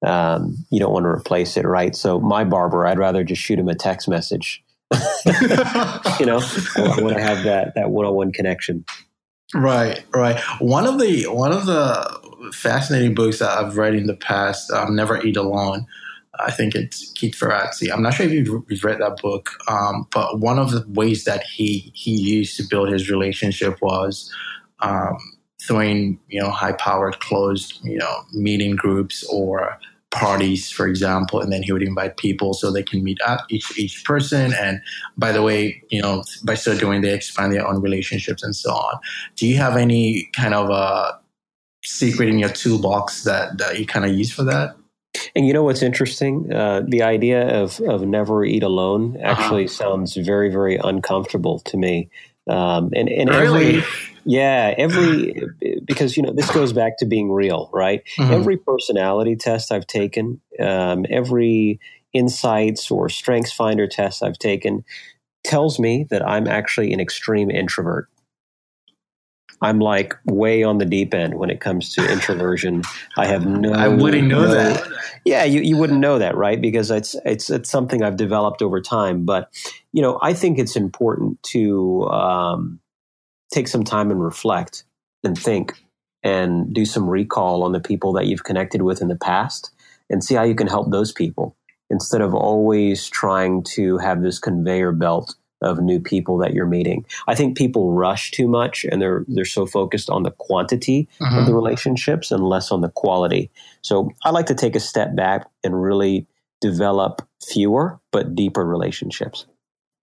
um, 0.04 0.56
you 0.70 0.78
don't 0.78 0.92
want 0.92 1.04
to 1.04 1.10
replace 1.10 1.56
it, 1.56 1.64
right? 1.64 1.94
So 1.94 2.20
my 2.20 2.44
barber, 2.44 2.86
I'd 2.86 2.98
rather 2.98 3.24
just 3.24 3.40
shoot 3.40 3.58
him 3.58 3.68
a 3.68 3.74
text 3.74 4.08
message. 4.08 4.62
you 4.92 6.26
know, 6.26 6.40
I 6.76 6.98
want 7.00 7.16
to 7.16 7.22
have 7.22 7.44
that 7.44 7.72
that 7.76 7.90
one 7.90 8.04
on 8.04 8.14
one 8.14 8.32
connection. 8.32 8.84
Right, 9.54 10.04
right. 10.14 10.40
One 10.60 10.86
of 10.86 10.98
the 10.98 11.24
one 11.24 11.52
of 11.52 11.66
the 11.66 12.50
fascinating 12.52 13.14
books 13.14 13.38
that 13.38 13.50
I've 13.50 13.76
read 13.76 13.94
in 13.94 14.06
the 14.06 14.16
past, 14.16 14.70
um, 14.70 14.96
Never 14.96 15.22
Eat 15.22 15.36
Alone. 15.36 15.86
I 16.40 16.50
think 16.50 16.74
it's 16.74 17.12
Keith 17.12 17.34
Ferrazzi. 17.34 17.92
I'm 17.92 18.02
not 18.02 18.14
sure 18.14 18.26
if 18.26 18.32
you've 18.32 18.84
read 18.84 19.00
that 19.00 19.18
book, 19.20 19.50
um, 19.68 20.08
but 20.10 20.40
one 20.40 20.58
of 20.58 20.70
the 20.70 20.84
ways 20.88 21.24
that 21.24 21.44
he 21.44 21.92
he 21.94 22.12
used 22.12 22.56
to 22.56 22.64
build 22.68 22.90
his 22.90 23.10
relationship 23.10 23.80
was 23.82 24.32
um, 24.80 25.18
throwing 25.60 26.18
you 26.28 26.40
know 26.40 26.50
high 26.50 26.72
powered 26.72 27.20
closed 27.20 27.78
you 27.84 27.98
know 27.98 28.24
meeting 28.32 28.76
groups 28.76 29.24
or 29.24 29.78
parties, 30.12 30.70
for 30.70 30.86
example, 30.86 31.40
and 31.40 31.52
then 31.52 31.62
he 31.62 31.72
would 31.72 31.82
invite 31.82 32.16
people 32.18 32.54
so 32.54 32.70
they 32.70 32.82
can 32.82 33.02
meet 33.02 33.18
up 33.26 33.40
each 33.50 33.76
each 33.78 34.04
person. 34.04 34.52
And 34.54 34.80
by 35.16 35.32
the 35.32 35.42
way, 35.42 35.82
you 35.90 36.00
know, 36.00 36.22
by 36.44 36.54
so 36.54 36.78
doing, 36.78 37.00
they 37.00 37.12
expand 37.12 37.52
their 37.52 37.66
own 37.66 37.80
relationships 37.80 38.42
and 38.42 38.54
so 38.54 38.70
on. 38.70 39.00
Do 39.36 39.46
you 39.46 39.56
have 39.56 39.76
any 39.76 40.28
kind 40.36 40.54
of 40.54 40.70
a 40.70 41.18
secret 41.82 42.28
in 42.28 42.38
your 42.38 42.50
toolbox 42.50 43.24
that 43.24 43.58
that 43.58 43.80
you 43.80 43.86
kind 43.86 44.04
of 44.04 44.12
use 44.12 44.30
for 44.30 44.44
that? 44.44 44.76
And 45.34 45.46
you 45.46 45.52
know 45.52 45.62
what's 45.62 45.82
interesting? 45.82 46.52
Uh, 46.52 46.82
the 46.86 47.02
idea 47.02 47.62
of 47.62 47.80
of 47.80 48.02
never 48.02 48.44
eat 48.44 48.62
alone 48.62 49.18
actually 49.22 49.64
uh-huh. 49.64 49.74
sounds 49.74 50.16
very 50.16 50.50
very 50.50 50.76
uncomfortable 50.76 51.58
to 51.60 51.76
me. 51.76 52.08
Um, 52.48 52.90
and 52.94 53.08
and 53.08 53.30
really? 53.30 53.78
every 53.78 53.84
yeah, 54.24 54.74
every 54.76 55.34
because 55.84 56.16
you 56.16 56.22
know 56.22 56.32
this 56.32 56.50
goes 56.50 56.72
back 56.72 56.98
to 56.98 57.06
being 57.06 57.30
real, 57.30 57.70
right? 57.72 58.02
Mm-hmm. 58.18 58.32
Every 58.32 58.56
personality 58.56 59.36
test 59.36 59.72
I've 59.72 59.86
taken, 59.86 60.40
um, 60.60 61.06
every 61.10 61.80
insights 62.12 62.90
or 62.90 63.08
strengths 63.08 63.52
finder 63.52 63.86
test 63.86 64.22
I've 64.22 64.38
taken 64.38 64.84
tells 65.44 65.78
me 65.78 66.06
that 66.10 66.26
I'm 66.26 66.46
actually 66.46 66.92
an 66.92 67.00
extreme 67.00 67.50
introvert. 67.50 68.08
I'm 69.62 69.78
like 69.78 70.14
way 70.24 70.64
on 70.64 70.78
the 70.78 70.84
deep 70.84 71.14
end 71.14 71.38
when 71.38 71.48
it 71.48 71.60
comes 71.60 71.94
to 71.94 72.12
introversion. 72.12 72.82
I 73.16 73.26
have 73.26 73.46
no. 73.46 73.72
I 73.72 73.88
wouldn't 73.88 74.26
know 74.26 74.42
no, 74.42 74.54
that. 74.54 74.86
Yeah, 75.24 75.44
you, 75.44 75.60
you 75.60 75.76
wouldn't 75.76 76.00
know 76.00 76.18
that, 76.18 76.36
right? 76.36 76.60
Because 76.60 76.90
it's 76.90 77.14
it's 77.24 77.48
it's 77.48 77.70
something 77.70 78.02
I've 78.02 78.16
developed 78.16 78.60
over 78.60 78.80
time. 78.80 79.24
But 79.24 79.48
you 79.92 80.02
know, 80.02 80.18
I 80.20 80.34
think 80.34 80.58
it's 80.58 80.74
important 80.74 81.40
to 81.44 82.08
um, 82.08 82.80
take 83.52 83.68
some 83.68 83.84
time 83.84 84.10
and 84.10 84.22
reflect 84.22 84.84
and 85.22 85.38
think 85.38 85.74
and 86.24 86.74
do 86.74 86.84
some 86.84 87.08
recall 87.08 87.62
on 87.62 87.72
the 87.72 87.80
people 87.80 88.12
that 88.14 88.26
you've 88.26 88.44
connected 88.44 88.82
with 88.82 89.00
in 89.00 89.08
the 89.08 89.16
past 89.16 89.70
and 90.10 90.24
see 90.24 90.34
how 90.34 90.42
you 90.42 90.54
can 90.56 90.66
help 90.66 90.90
those 90.90 91.12
people 91.12 91.56
instead 91.90 92.20
of 92.20 92.34
always 92.34 93.08
trying 93.08 93.62
to 93.62 93.98
have 93.98 94.22
this 94.22 94.38
conveyor 94.38 94.92
belt 94.92 95.36
of 95.62 95.80
new 95.80 96.00
people 96.00 96.38
that 96.38 96.52
you're 96.52 96.66
meeting. 96.66 97.04
I 97.26 97.34
think 97.34 97.56
people 97.56 97.92
rush 97.92 98.30
too 98.30 98.48
much 98.48 98.84
and 98.84 99.00
they're 99.00 99.24
they're 99.28 99.44
so 99.44 99.66
focused 99.66 100.10
on 100.10 100.22
the 100.22 100.30
quantity 100.32 101.08
mm-hmm. 101.20 101.38
of 101.38 101.46
the 101.46 101.54
relationships 101.54 102.30
and 102.30 102.42
less 102.42 102.70
on 102.70 102.80
the 102.80 102.90
quality. 102.90 103.50
So 103.82 104.10
I 104.24 104.30
like 104.30 104.46
to 104.46 104.54
take 104.54 104.76
a 104.76 104.80
step 104.80 105.14
back 105.14 105.48
and 105.64 105.80
really 105.80 106.26
develop 106.60 107.22
fewer 107.44 107.98
but 108.10 108.34
deeper 108.34 108.64
relationships. 108.64 109.46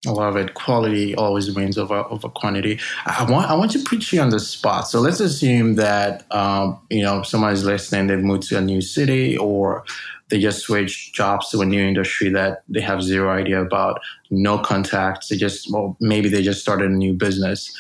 I 0.08 0.12
love 0.12 0.38
it. 0.38 0.54
Quality 0.54 1.14
always 1.16 1.54
wins 1.54 1.78
over 1.78 1.96
over 1.96 2.30
quantity. 2.30 2.80
I 3.06 3.30
want 3.30 3.50
I 3.50 3.56
want 3.56 3.72
to 3.72 3.80
put 3.80 4.14
you 4.14 4.22
on 4.22 4.30
the 4.30 4.40
spot. 4.40 4.88
So 4.88 5.02
let's 5.02 5.20
assume 5.20 5.76
that 5.76 6.26
um, 6.32 6.80
you 6.90 7.04
know 7.04 7.22
somebody's 7.24 7.66
listening. 7.66 8.08
They've 8.08 8.18
moved 8.18 8.44
to 8.50 8.58
a 8.58 8.62
new 8.62 8.80
city, 8.80 9.38
or 9.38 9.84
they 10.30 10.40
just 10.40 10.60
switch 10.60 11.14
jobs 11.14 11.50
to 11.50 11.62
a 11.62 11.66
new 11.66 11.82
industry 11.82 12.30
that 12.30 12.64
they 12.70 12.82
have 12.82 13.02
zero 13.02 13.32
idea 13.32 13.62
about, 13.62 14.02
no 14.30 14.58
contacts. 14.60 15.30
They 15.30 15.38
just, 15.38 15.72
well, 15.72 15.98
maybe 16.00 16.30
they 16.30 16.42
just 16.42 16.62
started 16.62 16.92
a 16.92 16.94
new 16.94 17.14
business. 17.14 17.76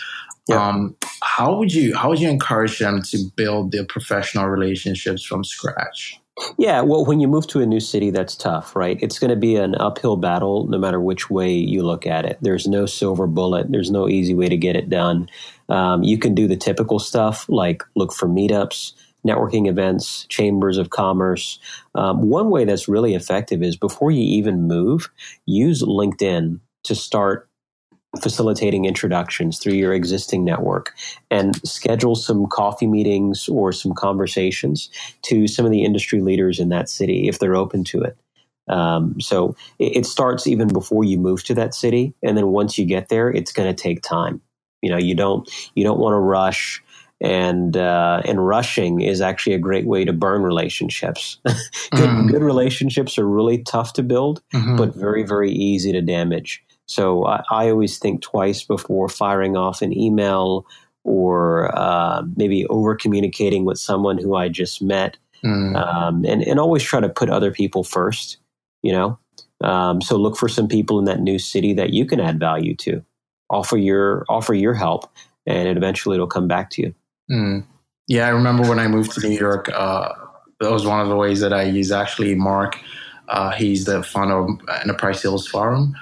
Yeah. 0.47 0.67
Um, 0.67 0.95
how 1.21 1.55
would 1.57 1.73
you 1.73 1.95
how 1.95 2.09
would 2.09 2.19
you 2.19 2.27
encourage 2.27 2.79
them 2.79 3.03
to 3.03 3.19
build 3.35 3.71
their 3.71 3.85
professional 3.85 4.47
relationships 4.47 5.23
from 5.23 5.43
scratch? 5.43 6.19
Yeah, 6.57 6.81
well, 6.81 7.05
when 7.05 7.19
you 7.19 7.27
move 7.27 7.47
to 7.47 7.61
a 7.61 7.65
new 7.65 7.79
city, 7.79 8.11
that's 8.11 8.35
tough, 8.35 8.75
right? 8.75 8.97
It's 9.01 9.19
going 9.19 9.29
to 9.29 9.35
be 9.35 9.57
an 9.57 9.75
uphill 9.75 10.15
battle 10.15 10.67
no 10.67 10.77
matter 10.77 10.99
which 10.99 11.29
way 11.29 11.51
you 11.51 11.83
look 11.83 12.07
at 12.07 12.25
it. 12.25 12.37
There's 12.41 12.65
no 12.65 12.85
silver 12.85 13.27
bullet, 13.27 13.71
there's 13.71 13.91
no 13.91 14.07
easy 14.07 14.33
way 14.33 14.47
to 14.47 14.57
get 14.57 14.75
it 14.75 14.89
done. 14.89 15.29
Um, 15.67 16.01
you 16.01 16.17
can 16.17 16.33
do 16.33 16.47
the 16.47 16.55
typical 16.55 16.97
stuff 16.97 17.47
like 17.49 17.83
look 17.95 18.13
for 18.13 18.27
meetups, 18.27 18.93
networking 19.27 19.67
events, 19.67 20.25
chambers 20.29 20.77
of 20.77 20.89
commerce. 20.89 21.59
Um, 21.95 22.29
one 22.29 22.49
way 22.49 22.65
that's 22.65 22.87
really 22.87 23.15
effective 23.15 23.61
is 23.61 23.75
before 23.75 24.11
you 24.11 24.21
even 24.21 24.67
move, 24.67 25.09
use 25.45 25.83
LinkedIn 25.83 26.59
to 26.83 26.95
start 26.95 27.49
facilitating 28.21 28.85
introductions 28.85 29.59
through 29.59 29.73
your 29.73 29.93
existing 29.93 30.43
network 30.43 30.95
and 31.29 31.55
schedule 31.67 32.15
some 32.15 32.47
coffee 32.47 32.87
meetings 32.87 33.47
or 33.47 33.71
some 33.71 33.93
conversations 33.93 34.89
to 35.21 35.47
some 35.47 35.65
of 35.65 35.71
the 35.71 35.83
industry 35.83 36.21
leaders 36.21 36.59
in 36.59 36.69
that 36.69 36.89
city 36.89 37.27
if 37.27 37.37
they're 37.37 37.55
open 37.55 37.83
to 37.83 38.01
it. 38.01 38.17
Um, 38.67 39.19
so 39.19 39.55
it, 39.77 39.97
it 39.97 40.05
starts 40.05 40.47
even 40.47 40.67
before 40.69 41.03
you 41.03 41.19
move 41.19 41.43
to 41.45 41.53
that 41.55 41.73
city, 41.73 42.13
and 42.23 42.37
then 42.37 42.47
once 42.47 42.77
you 42.77 42.85
get 42.85 43.09
there, 43.09 43.29
it's 43.29 43.51
going 43.51 43.73
to 43.73 43.79
take 43.79 44.01
time. 44.01 44.41
You 44.81 44.91
know, 44.91 44.97
you 44.97 45.15
don't 45.15 45.49
you 45.75 45.83
don't 45.83 45.99
want 45.99 46.13
to 46.13 46.19
rush 46.19 46.81
and 47.21 47.75
uh, 47.75 48.21
and 48.25 48.45
rushing 48.45 49.01
is 49.01 49.21
actually 49.21 49.53
a 49.53 49.59
great 49.59 49.85
way 49.85 50.05
to 50.05 50.13
burn 50.13 50.41
relationships. 50.41 51.39
good, 51.45 52.09
mm. 52.09 52.31
good 52.31 52.41
relationships 52.41 53.17
are 53.17 53.27
really 53.27 53.61
tough 53.63 53.93
to 53.93 54.03
build, 54.03 54.41
mm-hmm. 54.53 54.77
but 54.77 54.95
very 54.95 55.23
very 55.23 55.51
easy 55.51 55.91
to 55.91 56.01
damage. 56.01 56.63
So 56.85 57.25
I, 57.25 57.43
I, 57.51 57.69
always 57.69 57.99
think 57.99 58.21
twice 58.21 58.63
before 58.63 59.09
firing 59.09 59.55
off 59.55 59.83
an 59.83 59.95
email 59.95 60.65
or 61.03 61.77
uh, 61.77 62.23
maybe 62.35 62.65
over 62.67 62.95
communicating 62.95 63.63
with 63.63 63.77
someone 63.77 64.17
who 64.17 64.35
I 64.35 64.49
just 64.49 64.81
met, 64.81 65.17
mm. 65.43 65.75
um, 65.75 66.25
and 66.25 66.41
and 66.41 66.59
always 66.59 66.83
try 66.83 66.99
to 67.01 67.09
put 67.09 67.29
other 67.29 67.51
people 67.51 67.83
first. 67.83 68.37
You 68.81 68.93
know, 68.93 69.19
um, 69.61 70.01
so 70.01 70.15
look 70.15 70.37
for 70.37 70.47
some 70.47 70.69
people 70.69 70.99
in 70.99 71.05
that 71.05 71.19
new 71.19 71.37
city 71.37 71.73
that 71.73 71.91
you 71.91 72.05
can 72.05 72.21
add 72.21 72.39
value 72.39 72.75
to. 72.77 73.03
Offer 73.49 73.77
your 73.77 74.25
offer 74.29 74.53
your 74.53 74.73
help, 74.73 75.11
and 75.45 75.77
eventually 75.77 76.15
it'll 76.15 76.27
come 76.27 76.47
back 76.47 76.69
to 76.71 76.81
you. 76.81 76.95
Mm. 77.31 77.65
Yeah, 78.07 78.25
I 78.25 78.29
remember 78.29 78.67
when 78.67 78.79
I 78.79 78.87
moved 78.87 79.11
to 79.11 79.27
New 79.27 79.37
York. 79.37 79.69
Uh, 79.73 80.13
that 80.59 80.71
was 80.71 80.85
one 80.85 80.99
of 80.99 81.07
the 81.09 81.15
ways 81.15 81.39
that 81.41 81.53
I 81.53 81.63
use. 81.63 81.91
Actually, 81.91 82.35
Mark, 82.35 82.79
uh, 83.27 83.51
he's 83.51 83.85
the 83.85 84.03
founder 84.03 84.39
of 84.39 84.49
Enterprise 84.81 85.21
Sales 85.21 85.47
Forum. 85.47 85.95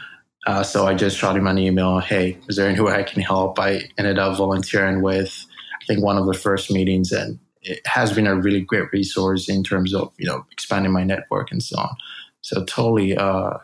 Uh, 0.45 0.63
so 0.63 0.87
I 0.87 0.93
just 0.93 1.17
shot 1.17 1.35
him 1.35 1.45
an 1.45 1.57
email. 1.57 1.99
Hey, 1.99 2.37
is 2.47 2.55
there 2.55 2.69
any 2.69 2.79
way 2.79 2.93
I 2.93 3.03
can 3.03 3.21
help? 3.21 3.59
I 3.59 3.81
ended 3.97 4.17
up 4.17 4.37
volunteering 4.37 5.01
with, 5.01 5.45
I 5.81 5.85
think, 5.85 6.01
one 6.01 6.17
of 6.17 6.25
the 6.25 6.33
first 6.33 6.71
meetings, 6.71 7.11
and 7.11 7.37
it 7.61 7.85
has 7.85 8.13
been 8.13 8.27
a 8.27 8.35
really 8.35 8.61
great 8.61 8.91
resource 8.93 9.49
in 9.49 9.63
terms 9.63 9.93
of 9.93 10.13
you 10.17 10.25
know 10.25 10.45
expanding 10.51 10.93
my 10.93 11.03
network 11.03 11.51
and 11.51 11.61
so 11.61 11.77
on. 11.77 11.95
So 12.41 12.63
totally, 12.63 13.17
uh, 13.17 13.57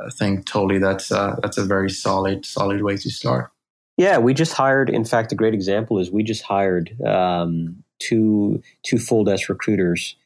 I 0.00 0.10
think 0.18 0.46
totally 0.46 0.80
that's 0.80 1.12
uh, 1.12 1.36
that's 1.42 1.58
a 1.58 1.64
very 1.64 1.90
solid 1.90 2.44
solid 2.44 2.82
way 2.82 2.96
to 2.96 3.10
start. 3.10 3.52
Yeah, 4.00 4.16
we 4.16 4.32
just 4.32 4.54
hired. 4.54 4.88
In 4.88 5.04
fact, 5.04 5.30
a 5.30 5.34
great 5.34 5.52
example 5.52 5.98
is 5.98 6.10
we 6.10 6.22
just 6.22 6.42
hired 6.42 6.98
um, 7.02 7.84
two 7.98 8.62
two 8.82 8.96
full 8.96 9.24
desk 9.24 9.50
recruiters, 9.50 10.16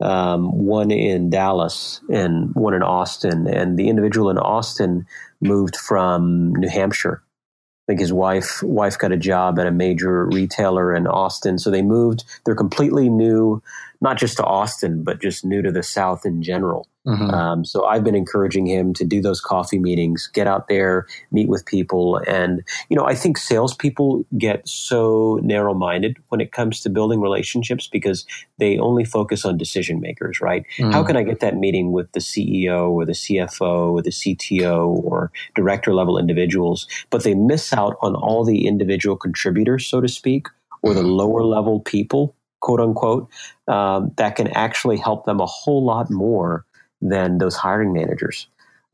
um, 0.00 0.58
one 0.66 0.90
in 0.90 1.30
Dallas 1.30 2.00
and 2.10 2.52
one 2.56 2.74
in 2.74 2.82
Austin. 2.82 3.46
And 3.46 3.78
the 3.78 3.88
individual 3.88 4.30
in 4.30 4.38
Austin 4.38 5.06
moved 5.40 5.76
from 5.76 6.56
New 6.56 6.68
Hampshire. 6.68 7.22
I 7.22 7.92
think 7.92 8.00
his 8.00 8.12
wife 8.12 8.64
wife 8.64 8.98
got 8.98 9.12
a 9.12 9.16
job 9.16 9.60
at 9.60 9.68
a 9.68 9.70
major 9.70 10.26
retailer 10.26 10.92
in 10.92 11.06
Austin, 11.06 11.56
so 11.56 11.70
they 11.70 11.82
moved. 11.82 12.24
They're 12.44 12.56
completely 12.56 13.08
new, 13.08 13.62
not 14.00 14.18
just 14.18 14.36
to 14.38 14.44
Austin, 14.44 15.02
but 15.02 15.20
just 15.20 15.44
new 15.44 15.62
to 15.62 15.70
the 15.70 15.82
South 15.82 16.24
in 16.24 16.42
general. 16.42 16.88
Mm-hmm. 17.06 17.30
Um, 17.30 17.64
so 17.64 17.86
I've 17.86 18.04
been 18.04 18.14
encouraging 18.14 18.66
him 18.66 18.92
to 18.94 19.04
do 19.04 19.22
those 19.22 19.40
coffee 19.40 19.78
meetings, 19.78 20.28
get 20.32 20.46
out 20.46 20.68
there, 20.68 21.06
meet 21.30 21.48
with 21.48 21.64
people. 21.64 22.18
And, 22.26 22.62
you 22.90 22.96
know, 22.96 23.06
I 23.06 23.14
think 23.14 23.38
salespeople 23.38 24.26
get 24.36 24.68
so 24.68 25.40
narrow 25.42 25.72
minded 25.72 26.18
when 26.28 26.42
it 26.42 26.52
comes 26.52 26.80
to 26.80 26.90
building 26.90 27.20
relationships 27.20 27.88
because 27.88 28.26
they 28.58 28.78
only 28.78 29.04
focus 29.04 29.46
on 29.46 29.56
decision 29.56 30.00
makers, 30.00 30.40
right? 30.42 30.64
Mm-hmm. 30.78 30.90
How 30.90 31.02
can 31.02 31.16
I 31.16 31.22
get 31.22 31.40
that 31.40 31.56
meeting 31.56 31.92
with 31.92 32.12
the 32.12 32.20
CEO 32.20 32.90
or 32.90 33.06
the 33.06 33.12
CFO 33.12 33.92
or 33.92 34.02
the 34.02 34.10
CTO 34.10 34.88
or 35.02 35.32
director 35.54 35.94
level 35.94 36.18
individuals? 36.18 36.86
But 37.08 37.24
they 37.24 37.34
miss 37.34 37.72
out 37.72 37.96
on 38.02 38.14
all 38.14 38.44
the 38.44 38.66
individual 38.66 39.16
contributors, 39.16 39.86
so 39.86 40.02
to 40.02 40.08
speak, 40.08 40.48
or 40.82 40.92
the 40.92 41.00
mm-hmm. 41.00 41.10
lower 41.10 41.44
level 41.44 41.80
people, 41.80 42.34
quote 42.60 42.80
unquote, 42.80 43.28
um, 43.68 44.12
that 44.16 44.36
can 44.36 44.48
actually 44.48 44.96
help 44.96 45.24
them 45.26 45.40
a 45.40 45.46
whole 45.46 45.84
lot 45.84 46.10
more 46.10 46.64
than 47.00 47.38
those 47.38 47.56
hiring 47.56 47.92
managers. 47.92 48.46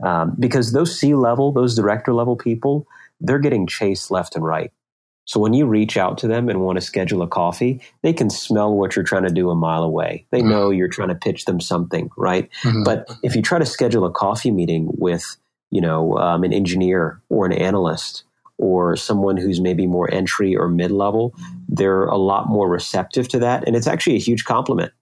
Um, 0.03 0.37
because 0.39 0.73
those 0.73 0.99
C 0.99 1.15
level, 1.15 1.53
those 1.53 1.75
director 1.75 2.13
level 2.13 2.37
people, 2.37 2.87
they're 3.21 3.39
getting 3.39 3.67
chased 3.67 4.11
left 4.11 4.37
and 4.37 4.45
right. 4.45 4.73
So 5.25 5.41
when 5.41 5.55
you 5.55 5.67
reach 5.67 5.97
out 5.97 6.19
to 6.19 6.29
them 6.29 6.49
and 6.49 6.61
want 6.61 6.77
to 6.77 6.81
schedule 6.81 7.21
a 7.21 7.27
coffee, 7.27 7.81
they 8.03 8.13
can 8.13 8.31
smell 8.31 8.73
what 8.73 8.95
you're 8.95 9.05
trying 9.05 9.25
to 9.25 9.33
do 9.33 9.51
a 9.51 9.57
mile 9.57 9.83
away. 9.83 10.25
They 10.31 10.39
mm-hmm. 10.39 10.51
know 10.51 10.71
you're 10.71 10.89
trying 10.89 11.09
to 11.09 11.17
pitch 11.17 11.47
them 11.47 11.61
something, 11.61 12.11
right? 12.17 12.49
Mm-hmm. 12.63 12.85
But 12.85 13.11
if 13.25 13.35
you 13.35 13.43
try 13.43 13.59
to 13.59 13.67
schedule 13.67 14.05
a 14.05 14.13
coffee 14.13 14.53
meeting 14.53 14.89
with, 14.99 15.37
you 15.71 15.81
know, 15.81 16.17
um, 16.19 16.45
an 16.45 16.53
engineer 16.53 17.21
or 17.29 17.45
an 17.45 17.53
analyst 17.53 18.23
or 18.59 18.97
someone 18.97 19.37
who's 19.37 19.61
maybe 19.61 19.87
more 19.87 20.13
entry 20.13 20.57
or 20.57 20.69
mid 20.69 20.91
level, 20.91 21.35
they're 21.69 22.05
a 22.05 22.17
lot 22.17 22.49
more 22.49 22.69
receptive 22.69 23.29
to 23.29 23.39
that, 23.39 23.67
and 23.67 23.77
it's 23.77 23.87
actually 23.87 24.17
a 24.17 24.21
huge 24.21 24.45
compliment 24.45 24.93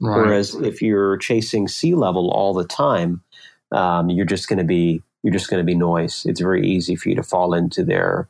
Right. 0.00 0.16
Whereas 0.16 0.54
if 0.54 0.80
you're 0.80 1.18
chasing 1.18 1.68
C 1.68 1.94
level 1.94 2.30
all 2.30 2.54
the 2.54 2.64
time, 2.64 3.22
um, 3.70 4.08
you're 4.08 4.24
just 4.24 4.48
going 4.48 4.58
to 4.58 4.64
be 4.64 5.02
you're 5.22 5.32
just 5.32 5.50
going 5.50 5.60
to 5.60 5.64
be 5.64 5.74
noise. 5.74 6.24
It's 6.26 6.40
very 6.40 6.66
easy 6.66 6.96
for 6.96 7.10
you 7.10 7.14
to 7.16 7.22
fall 7.22 7.52
into 7.52 7.84
their 7.84 8.26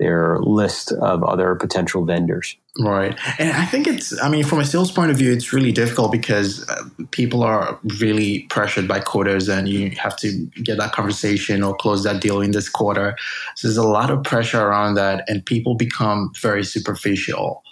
their 0.00 0.38
list 0.40 0.92
of 0.92 1.22
other 1.22 1.54
potential 1.54 2.04
vendors. 2.04 2.56
Right. 2.80 3.16
And 3.38 3.52
I 3.52 3.64
think 3.64 3.86
it's, 3.86 4.20
I 4.20 4.28
mean, 4.28 4.44
from 4.44 4.58
a 4.58 4.64
sales 4.64 4.90
point 4.90 5.12
of 5.12 5.16
view, 5.16 5.32
it's 5.32 5.52
really 5.52 5.70
difficult 5.70 6.10
because 6.10 6.68
uh, 6.68 6.82
people 7.12 7.44
are 7.44 7.78
really 8.00 8.40
pressured 8.50 8.88
by 8.88 8.98
quotas 8.98 9.48
and 9.48 9.68
you 9.68 9.90
have 9.90 10.16
to 10.16 10.46
get 10.62 10.78
that 10.78 10.92
conversation 10.92 11.62
or 11.62 11.76
close 11.76 12.02
that 12.02 12.20
deal 12.20 12.40
in 12.40 12.50
this 12.50 12.68
quarter. 12.68 13.16
So 13.54 13.68
there's 13.68 13.76
a 13.76 13.86
lot 13.86 14.10
of 14.10 14.24
pressure 14.24 14.60
around 14.60 14.94
that 14.94 15.24
and 15.28 15.46
people 15.46 15.76
become 15.76 16.32
very 16.40 16.64
superficial 16.64 17.62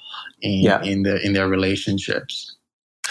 in, 0.41 0.61
yeah. 0.61 0.83
in, 0.83 1.02
the, 1.02 1.21
in 1.26 1.33
their 1.33 1.49
relationships. 1.49 2.57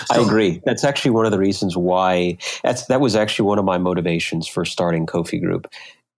I 0.09 0.19
agree. 0.19 0.61
That's 0.65 0.83
actually 0.83 1.11
one 1.11 1.25
of 1.25 1.31
the 1.31 1.37
reasons 1.37 1.77
why 1.77 2.37
that's 2.63 2.85
that 2.85 3.01
was 3.01 3.15
actually 3.15 3.45
one 3.45 3.59
of 3.59 3.65
my 3.65 3.77
motivations 3.77 4.47
for 4.47 4.65
starting 4.65 5.05
Kofi 5.05 5.39
Group. 5.39 5.67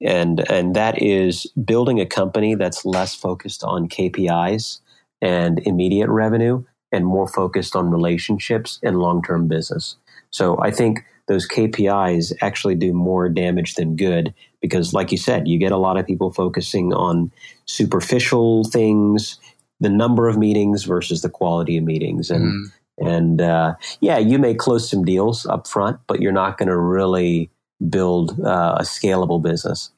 And 0.01 0.49
and 0.51 0.75
that 0.75 1.01
is 1.01 1.45
building 1.65 1.99
a 1.99 2.05
company 2.05 2.55
that's 2.55 2.85
less 2.85 3.15
focused 3.15 3.63
on 3.63 3.87
KPIs 3.87 4.79
and 5.21 5.59
immediate 5.59 6.09
revenue 6.09 6.63
and 6.91 7.05
more 7.05 7.27
focused 7.27 7.75
on 7.75 7.89
relationships 7.89 8.79
and 8.83 8.99
long-term 8.99 9.47
business. 9.47 9.95
So 10.29 10.59
I 10.61 10.71
think 10.71 11.05
those 11.27 11.47
KPIs 11.47 12.33
actually 12.41 12.75
do 12.75 12.93
more 12.93 13.29
damage 13.29 13.75
than 13.75 13.95
good 13.95 14.33
because 14.61 14.93
like 14.93 15.11
you 15.11 15.17
said, 15.17 15.47
you 15.47 15.57
get 15.57 15.71
a 15.71 15.77
lot 15.77 15.97
of 15.97 16.05
people 16.05 16.31
focusing 16.31 16.93
on 16.93 17.31
superficial 17.65 18.65
things 18.65 19.39
the 19.79 19.89
number 19.89 20.29
of 20.29 20.37
meetings 20.37 20.85
versus 20.85 21.21
the 21.21 21.29
quality 21.29 21.77
of 21.77 21.83
meetings. 21.83 22.31
And, 22.31 22.45
mm. 22.45 22.71
and 22.99 23.41
uh, 23.41 23.75
yeah, 23.99 24.17
you 24.17 24.39
may 24.39 24.53
close 24.53 24.89
some 24.89 25.03
deals 25.03 25.45
up 25.45 25.67
front, 25.67 25.99
but 26.07 26.21
you're 26.21 26.31
not 26.31 26.57
going 26.57 26.69
to 26.69 26.77
really 26.77 27.49
build 27.89 28.39
uh, 28.39 28.77
a 28.79 28.83
scalable 28.83 29.41
business. 29.41 29.91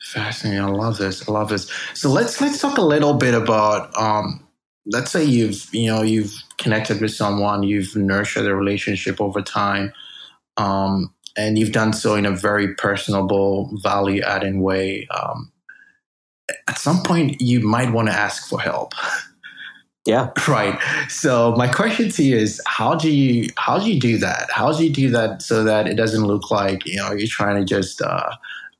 Fascinating. 0.00 0.60
I 0.60 0.68
love 0.68 0.98
this. 0.98 1.28
I 1.28 1.32
love 1.32 1.48
this. 1.48 1.70
So 1.94 2.10
let's 2.10 2.40
let's 2.40 2.60
talk 2.60 2.76
a 2.76 2.82
little 2.82 3.14
bit 3.14 3.34
about 3.34 3.96
um, 3.96 4.44
let's 4.86 5.12
say 5.12 5.24
you've 5.24 5.68
you 5.72 5.86
know 5.86 6.02
you've 6.02 6.34
connected 6.58 7.00
with 7.00 7.12
someone, 7.12 7.62
you've 7.62 7.94
nurtured 7.94 8.46
a 8.46 8.54
relationship 8.54 9.20
over 9.20 9.40
time, 9.42 9.92
um, 10.56 11.14
and 11.36 11.56
you've 11.56 11.72
done 11.72 11.92
so 11.92 12.14
in 12.16 12.26
a 12.26 12.32
very 12.32 12.74
personable, 12.74 13.70
value 13.82 14.22
adding 14.22 14.60
way. 14.60 15.06
Um, 15.10 15.52
at 16.68 16.78
some 16.78 17.02
point, 17.02 17.40
you 17.40 17.60
might 17.60 17.92
want 17.92 18.08
to 18.08 18.14
ask 18.14 18.48
for 18.48 18.60
help. 18.60 18.94
Yeah. 20.04 20.30
Right. 20.48 20.78
So 21.08 21.54
my 21.56 21.68
question 21.68 22.10
to 22.10 22.22
you 22.22 22.36
is 22.36 22.60
how 22.66 22.94
do 22.94 23.10
you 23.10 23.48
how 23.56 23.78
do 23.78 23.90
you 23.90 24.00
do 24.00 24.18
that? 24.18 24.50
How 24.50 24.72
do 24.72 24.84
you 24.84 24.92
do 24.92 25.10
that 25.10 25.40
so 25.42 25.64
that 25.64 25.86
it 25.86 25.94
doesn't 25.94 26.24
look 26.24 26.50
like, 26.50 26.84
you 26.84 26.96
know, 26.96 27.12
you're 27.12 27.28
trying 27.28 27.56
to 27.56 27.64
just 27.64 28.02
uh, 28.02 28.30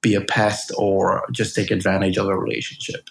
be 0.01 0.15
a 0.15 0.21
pest 0.21 0.73
or 0.77 1.25
just 1.33 1.55
take 1.55 1.71
advantage 1.71 2.19
of 2.19 2.27
a 2.27 2.37
relationship? 2.37 3.09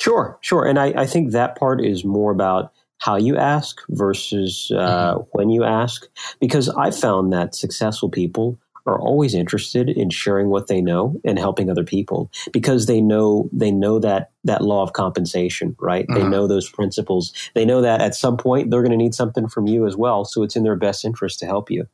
Sure, 0.00 0.38
sure. 0.40 0.64
And 0.64 0.78
I, 0.78 0.86
I 0.96 1.06
think 1.06 1.30
that 1.30 1.56
part 1.56 1.84
is 1.84 2.04
more 2.04 2.32
about 2.32 2.72
how 2.98 3.16
you 3.16 3.36
ask 3.36 3.80
versus 3.90 4.72
uh, 4.74 5.14
mm-hmm. 5.14 5.22
when 5.32 5.50
you 5.50 5.64
ask. 5.64 6.08
Because 6.40 6.68
I 6.70 6.90
found 6.90 7.32
that 7.32 7.54
successful 7.54 8.08
people 8.08 8.58
are 8.86 9.00
always 9.00 9.34
interested 9.34 9.88
in 9.88 10.10
sharing 10.10 10.48
what 10.48 10.66
they 10.66 10.80
know 10.80 11.20
and 11.24 11.38
helping 11.38 11.70
other 11.70 11.84
people 11.84 12.30
because 12.52 12.86
they 12.86 13.00
know 13.00 13.48
they 13.52 13.70
know 13.70 13.98
that 13.98 14.30
that 14.44 14.62
law 14.62 14.82
of 14.82 14.92
compensation 14.92 15.76
right? 15.80 16.06
Mm-hmm. 16.06 16.20
they 16.20 16.28
know 16.28 16.46
those 16.46 16.68
principles. 16.68 17.32
They 17.54 17.64
know 17.64 17.80
that 17.82 18.00
at 18.00 18.14
some 18.14 18.36
point 18.36 18.70
they're 18.70 18.82
going 18.82 18.90
to 18.90 18.96
need 18.96 19.14
something 19.14 19.48
from 19.48 19.66
you 19.66 19.86
as 19.86 19.96
well 19.96 20.24
so 20.24 20.42
it's 20.42 20.56
in 20.56 20.64
their 20.64 20.76
best 20.76 21.04
interest 21.04 21.38
to 21.40 21.46
help 21.46 21.70
you. 21.70 21.86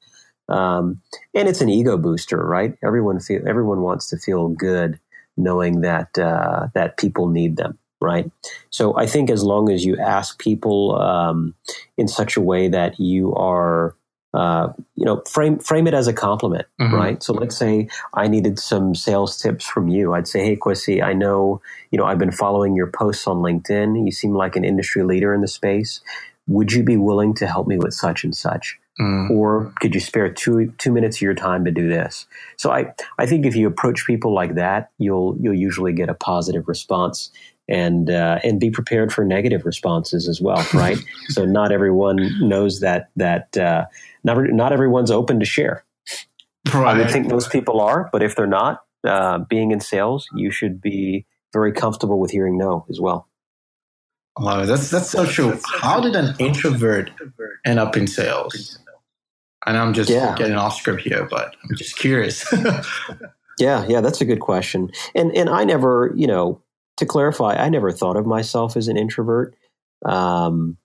Um, 0.49 1.03
and 1.35 1.47
it's 1.47 1.61
an 1.61 1.69
ego 1.69 1.97
booster 1.97 2.39
right? 2.45 2.77
Everyone 2.83 3.21
feel 3.21 3.47
everyone 3.47 3.83
wants 3.83 4.09
to 4.11 4.19
feel 4.19 4.49
good 4.49 4.99
knowing 5.37 5.83
that 5.83 6.19
uh, 6.19 6.69
that 6.75 6.97
people 6.97 7.29
need 7.29 7.57
them 7.57 7.79
right? 8.01 8.31
So 8.71 8.97
i 8.97 9.07
think 9.07 9.29
as 9.31 9.43
long 9.43 9.71
as 9.71 9.85
you 9.85 9.99
ask 9.99 10.39
people 10.39 11.01
um, 11.01 11.55
in 11.97 12.09
such 12.09 12.37
a 12.37 12.41
way 12.41 12.69
that 12.69 12.99
you 13.01 13.35
are 13.35 13.97
uh, 14.39 14.73
you 14.95 15.05
know, 15.05 15.21
frame 15.29 15.59
frame 15.59 15.89
it 15.89 15.95
as 15.95 16.07
a 16.07 16.13
compliment, 16.13 16.65
mm-hmm. 16.81 16.95
right? 16.95 17.23
So 17.25 17.33
let's 17.33 17.57
say 17.57 17.89
I 18.15 18.29
needed 18.29 18.61
some 18.61 18.95
sales 18.95 19.37
tips 19.37 19.67
from 19.67 19.89
you. 19.89 20.15
I'd 20.15 20.29
say, 20.29 20.45
hey, 20.45 20.57
Kwesi, 20.57 21.03
I 21.03 21.13
know, 21.13 21.61
you 21.91 21.99
know, 21.99 22.05
I've 22.05 22.21
been 22.21 22.31
following 22.31 22.77
your 22.77 22.87
posts 22.87 23.27
on 23.27 23.39
LinkedIn. 23.39 24.07
You 24.07 24.13
seem 24.13 24.35
like 24.35 24.55
an 24.55 24.65
industry 24.65 25.03
leader 25.03 25.35
in 25.35 25.41
the 25.41 25.49
space. 25.49 26.01
Would 26.47 26.71
you 26.71 26.85
be 26.85 26.97
willing 26.97 27.35
to 27.35 27.49
help 27.49 27.67
me 27.67 27.79
with 27.79 27.95
such 27.95 28.23
and 28.23 28.35
such? 28.35 28.79
Mm. 29.01 29.29
Or 29.31 29.73
could 29.81 29.93
you 29.93 30.01
spare 30.01 30.33
two 30.33 30.73
two 30.79 30.93
minutes 30.93 31.17
of 31.17 31.23
your 31.23 31.35
time 31.35 31.65
to 31.65 31.73
do 31.73 31.89
this? 31.89 32.25
So 32.59 32.71
I, 32.71 32.95
I 33.19 33.27
think 33.27 33.45
if 33.45 33.57
you 33.57 33.67
approach 33.67 34.07
people 34.07 34.33
like 34.33 34.55
that, 34.55 34.91
you'll 34.99 35.37
you'll 35.41 35.55
usually 35.55 35.93
get 35.93 36.09
a 36.09 36.15
positive 36.15 36.69
response 36.69 37.33
and 37.69 38.11
uh, 38.11 38.39
and 38.43 38.59
be 38.59 38.71
prepared 38.71 39.13
for 39.13 39.25
negative 39.25 39.65
responses 39.65 40.29
as 40.29 40.41
well, 40.41 40.67
right? 40.75 40.99
so 41.29 41.45
not 41.45 41.73
everyone 41.73 42.31
knows 42.41 42.81
that 42.81 43.11
that 43.17 43.57
uh, 43.57 43.85
not 44.25 44.39
not 44.51 44.73
everyone's 44.73 45.11
open 45.11 45.39
to 45.41 45.47
share. 45.47 45.85
Right. 46.73 46.97
I 46.97 46.99
would 46.99 47.11
think 47.11 47.29
most 47.29 47.51
people 47.51 47.81
are, 47.81 48.11
but 48.13 48.23
if 48.23 48.37
they're 48.37 48.47
not, 48.47 48.83
uh, 49.05 49.39
being 49.39 49.71
in 49.71 49.81
sales, 49.81 50.29
you 50.35 50.51
should 50.51 50.81
be 50.81 51.25
very 51.53 51.73
comfortable 51.73 52.19
with 52.19 52.31
hearing 52.31 52.59
no 52.59 52.85
as 52.91 53.01
well. 53.01 53.29
Wow, 54.39 54.65
that's 54.67 54.91
that's 54.91 55.11
so 55.11 55.27
true. 55.27 55.59
How 55.81 56.01
did 56.01 56.15
an 56.15 56.35
introvert 56.39 57.11
end 57.65 57.79
up 57.79 57.97
in 57.97 58.07
sales? 58.07 58.79
And 59.67 59.77
I'm 59.77 59.93
just 59.93 60.09
yeah. 60.09 60.35
getting 60.37 60.55
off 60.55 60.77
script 60.77 61.03
here, 61.03 61.27
but 61.29 61.57
I'm 61.65 61.77
just 61.77 61.97
curious. 61.97 62.47
yeah, 63.59 63.85
yeah, 63.89 64.01
that's 64.01 64.21
a 64.21 64.25
good 64.25 64.41
question. 64.41 64.91
And 65.15 65.35
and 65.37 65.49
I 65.51 65.65
never, 65.65 66.13
you 66.15 66.27
know, 66.27 66.63
to 66.99 67.07
clarify, 67.07 67.55
I 67.55 67.69
never 67.69 67.91
thought 67.91 68.17
of 68.17 68.27
myself 68.27 68.77
as 68.77 68.89
an 68.89 68.97
introvert. 68.97 69.57
Um, 70.05 70.77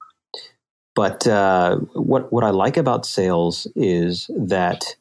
but 0.95 1.27
uh, 1.27 1.77
what 1.93 2.31
what 2.31 2.43
I 2.43 2.51
like 2.51 2.77
about 2.77 3.05
sales 3.05 3.67
is 3.75 4.29
that 4.37 4.95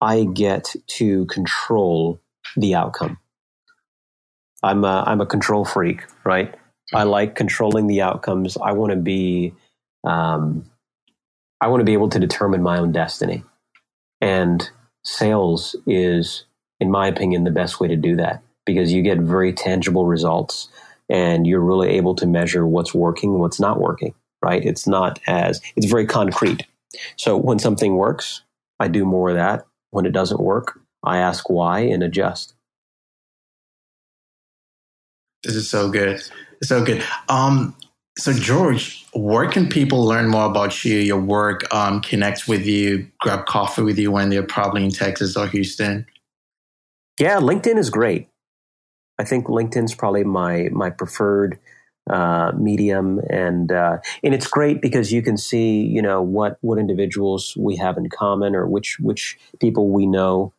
I 0.00 0.24
get 0.24 0.74
to 0.98 1.26
control 1.26 2.20
the 2.56 2.74
outcome. 2.74 3.18
I'm 4.62 4.84
a, 4.84 5.04
I'm 5.06 5.20
a 5.20 5.26
control 5.26 5.64
freak, 5.64 6.04
right? 6.24 6.54
I 6.94 7.02
like 7.02 7.34
controlling 7.34 7.86
the 7.86 8.00
outcomes. 8.00 8.56
I 8.56 8.72
want 8.72 8.90
to 8.90 8.96
be 8.96 9.52
um, 10.04 10.64
I 11.60 11.68
want 11.68 11.80
to 11.80 11.84
be 11.84 11.92
able 11.92 12.08
to 12.10 12.18
determine 12.18 12.62
my 12.62 12.78
own 12.78 12.92
destiny, 12.92 13.44
and 14.22 14.68
sales 15.04 15.76
is, 15.86 16.46
in 16.80 16.90
my 16.90 17.08
opinion, 17.08 17.44
the 17.44 17.50
best 17.50 17.78
way 17.78 17.88
to 17.88 17.96
do 17.96 18.16
that 18.16 18.42
because 18.66 18.92
you 18.92 19.02
get 19.02 19.18
very 19.18 19.52
tangible 19.52 20.04
results, 20.04 20.68
and 21.08 21.46
you're 21.46 21.60
really 21.60 21.90
able 21.90 22.14
to 22.16 22.26
measure 22.26 22.66
what's 22.66 22.92
working 22.92 23.30
and 23.30 23.40
what's 23.40 23.60
not 23.60 23.80
working 23.80 24.14
right? 24.46 24.64
It's 24.64 24.86
not 24.86 25.18
as, 25.26 25.60
it's 25.74 25.86
very 25.86 26.06
concrete. 26.06 26.66
So 27.16 27.36
when 27.36 27.58
something 27.58 27.96
works, 27.96 28.42
I 28.78 28.88
do 28.88 29.04
more 29.04 29.30
of 29.30 29.36
that. 29.36 29.66
When 29.90 30.06
it 30.06 30.12
doesn't 30.12 30.40
work, 30.40 30.78
I 31.04 31.18
ask 31.18 31.50
why 31.50 31.80
and 31.80 32.02
adjust. 32.02 32.54
This 35.42 35.56
is 35.56 35.68
so 35.68 35.90
good. 35.90 36.22
So 36.62 36.84
good. 36.84 37.04
Um, 37.28 37.76
so 38.18 38.32
George, 38.32 39.06
where 39.14 39.48
can 39.48 39.68
people 39.68 40.04
learn 40.04 40.28
more 40.28 40.46
about 40.46 40.84
you, 40.84 40.98
your 40.98 41.20
work, 41.20 41.72
um, 41.74 42.00
connect 42.00 42.48
with 42.48 42.66
you, 42.66 43.10
grab 43.20 43.46
coffee 43.46 43.82
with 43.82 43.98
you 43.98 44.10
when 44.10 44.30
they're 44.30 44.42
probably 44.42 44.84
in 44.84 44.90
Texas 44.90 45.36
or 45.36 45.46
Houston? 45.48 46.06
Yeah, 47.18 47.38
LinkedIn 47.38 47.78
is 47.78 47.90
great. 47.90 48.28
I 49.18 49.24
think 49.24 49.46
LinkedIn's 49.46 49.94
probably 49.94 50.24
my 50.24 50.68
my 50.72 50.90
preferred 50.90 51.58
uh, 52.08 52.52
medium, 52.56 53.20
and 53.30 53.72
uh, 53.72 53.98
and 54.22 54.34
it's 54.34 54.46
great 54.46 54.80
because 54.80 55.12
you 55.12 55.22
can 55.22 55.36
see 55.36 55.80
you 55.80 56.02
know 56.02 56.22
what 56.22 56.58
what 56.60 56.78
individuals 56.78 57.56
we 57.56 57.76
have 57.76 57.96
in 57.96 58.08
common 58.08 58.54
or 58.54 58.66
which 58.66 58.98
which 59.00 59.38
people 59.60 59.88
we 59.88 60.06
know. 60.06 60.52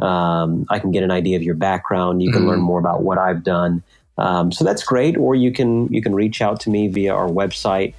Um, 0.00 0.66
I 0.70 0.80
can 0.80 0.90
get 0.90 1.02
an 1.02 1.10
idea 1.10 1.36
of 1.36 1.42
your 1.42 1.54
background. 1.54 2.22
You 2.22 2.32
can 2.32 2.42
mm 2.42 2.48
learn 2.48 2.60
more 2.60 2.78
about 2.78 3.02
what 3.02 3.18
I've 3.18 3.44
done. 3.44 3.82
Um, 4.18 4.52
so 4.52 4.64
that's 4.64 4.82
great. 4.82 5.16
Or 5.16 5.34
you 5.34 5.52
can 5.52 5.88
you 5.92 6.02
can 6.02 6.14
reach 6.14 6.40
out 6.40 6.60
to 6.60 6.70
me 6.70 6.88
via 6.88 7.12
our 7.14 7.28
website, 7.28 7.94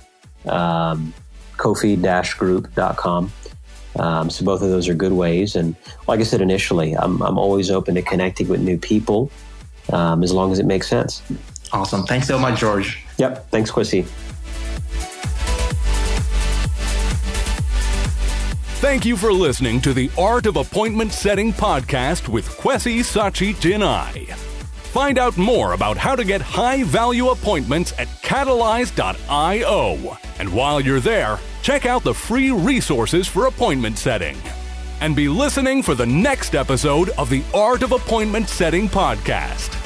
um, 0.45 1.13
kofi-group.com. 1.57 3.31
Um, 3.97 4.29
so 4.29 4.43
both 4.43 4.61
of 4.61 4.69
those 4.69 4.89
are 4.89 4.93
good 4.93 5.13
ways. 5.13 5.55
And 5.55 5.75
like 6.07 6.19
I 6.19 6.23
said 6.23 6.41
initially, 6.41 6.93
I'm, 6.97 7.21
I'm 7.21 7.37
always 7.37 7.71
open 7.71 7.95
to 7.95 8.01
connecting 8.01 8.49
with 8.49 8.59
new 8.59 8.77
people 8.77 9.31
um, 9.91 10.23
as 10.23 10.31
long 10.31 10.51
as 10.51 10.59
it 10.59 10.65
makes 10.65 10.87
sense. 10.87 11.21
Awesome. 11.71 12.03
Thanks 12.03 12.27
so 12.27 12.37
much, 12.39 12.59
George. 12.59 13.03
Yep. 13.17 13.49
Thanks, 13.49 13.71
Kwesi. 13.71 14.05
Thank 18.79 19.05
you 19.05 19.17
for 19.17 19.33
listening 19.33 19.81
to 19.81 19.93
the 19.93 20.11
Art 20.17 20.45
of 20.45 20.57
Appointment 20.57 21.11
Setting 21.11 21.51
podcast 21.51 22.27
with 22.27 22.47
Kwesi 22.49 22.99
Sachi 22.99 23.55
Jinai. 23.55 24.31
Find 24.95 25.17
out 25.17 25.37
more 25.37 25.73
about 25.73 25.97
how 25.97 26.15
to 26.15 26.23
get 26.23 26.39
high 26.39 26.83
value 26.83 27.29
appointments 27.29 27.93
at 27.97 28.07
catalyze.io. 28.21 30.17
And 30.39 30.53
while 30.53 30.79
you're 30.79 30.99
there, 30.99 31.39
check 31.63 31.85
out 31.85 32.03
the 32.03 32.13
free 32.13 32.51
resources 32.51 33.27
for 33.27 33.47
appointment 33.47 33.97
setting. 33.97 34.37
And 35.01 35.15
be 35.15 35.27
listening 35.27 35.83
for 35.83 35.95
the 35.95 36.05
next 36.05 36.55
episode 36.55 37.09
of 37.11 37.29
the 37.29 37.43
Art 37.53 37.83
of 37.83 37.91
Appointment 37.91 38.49
Setting 38.49 38.87
podcast. 38.87 39.84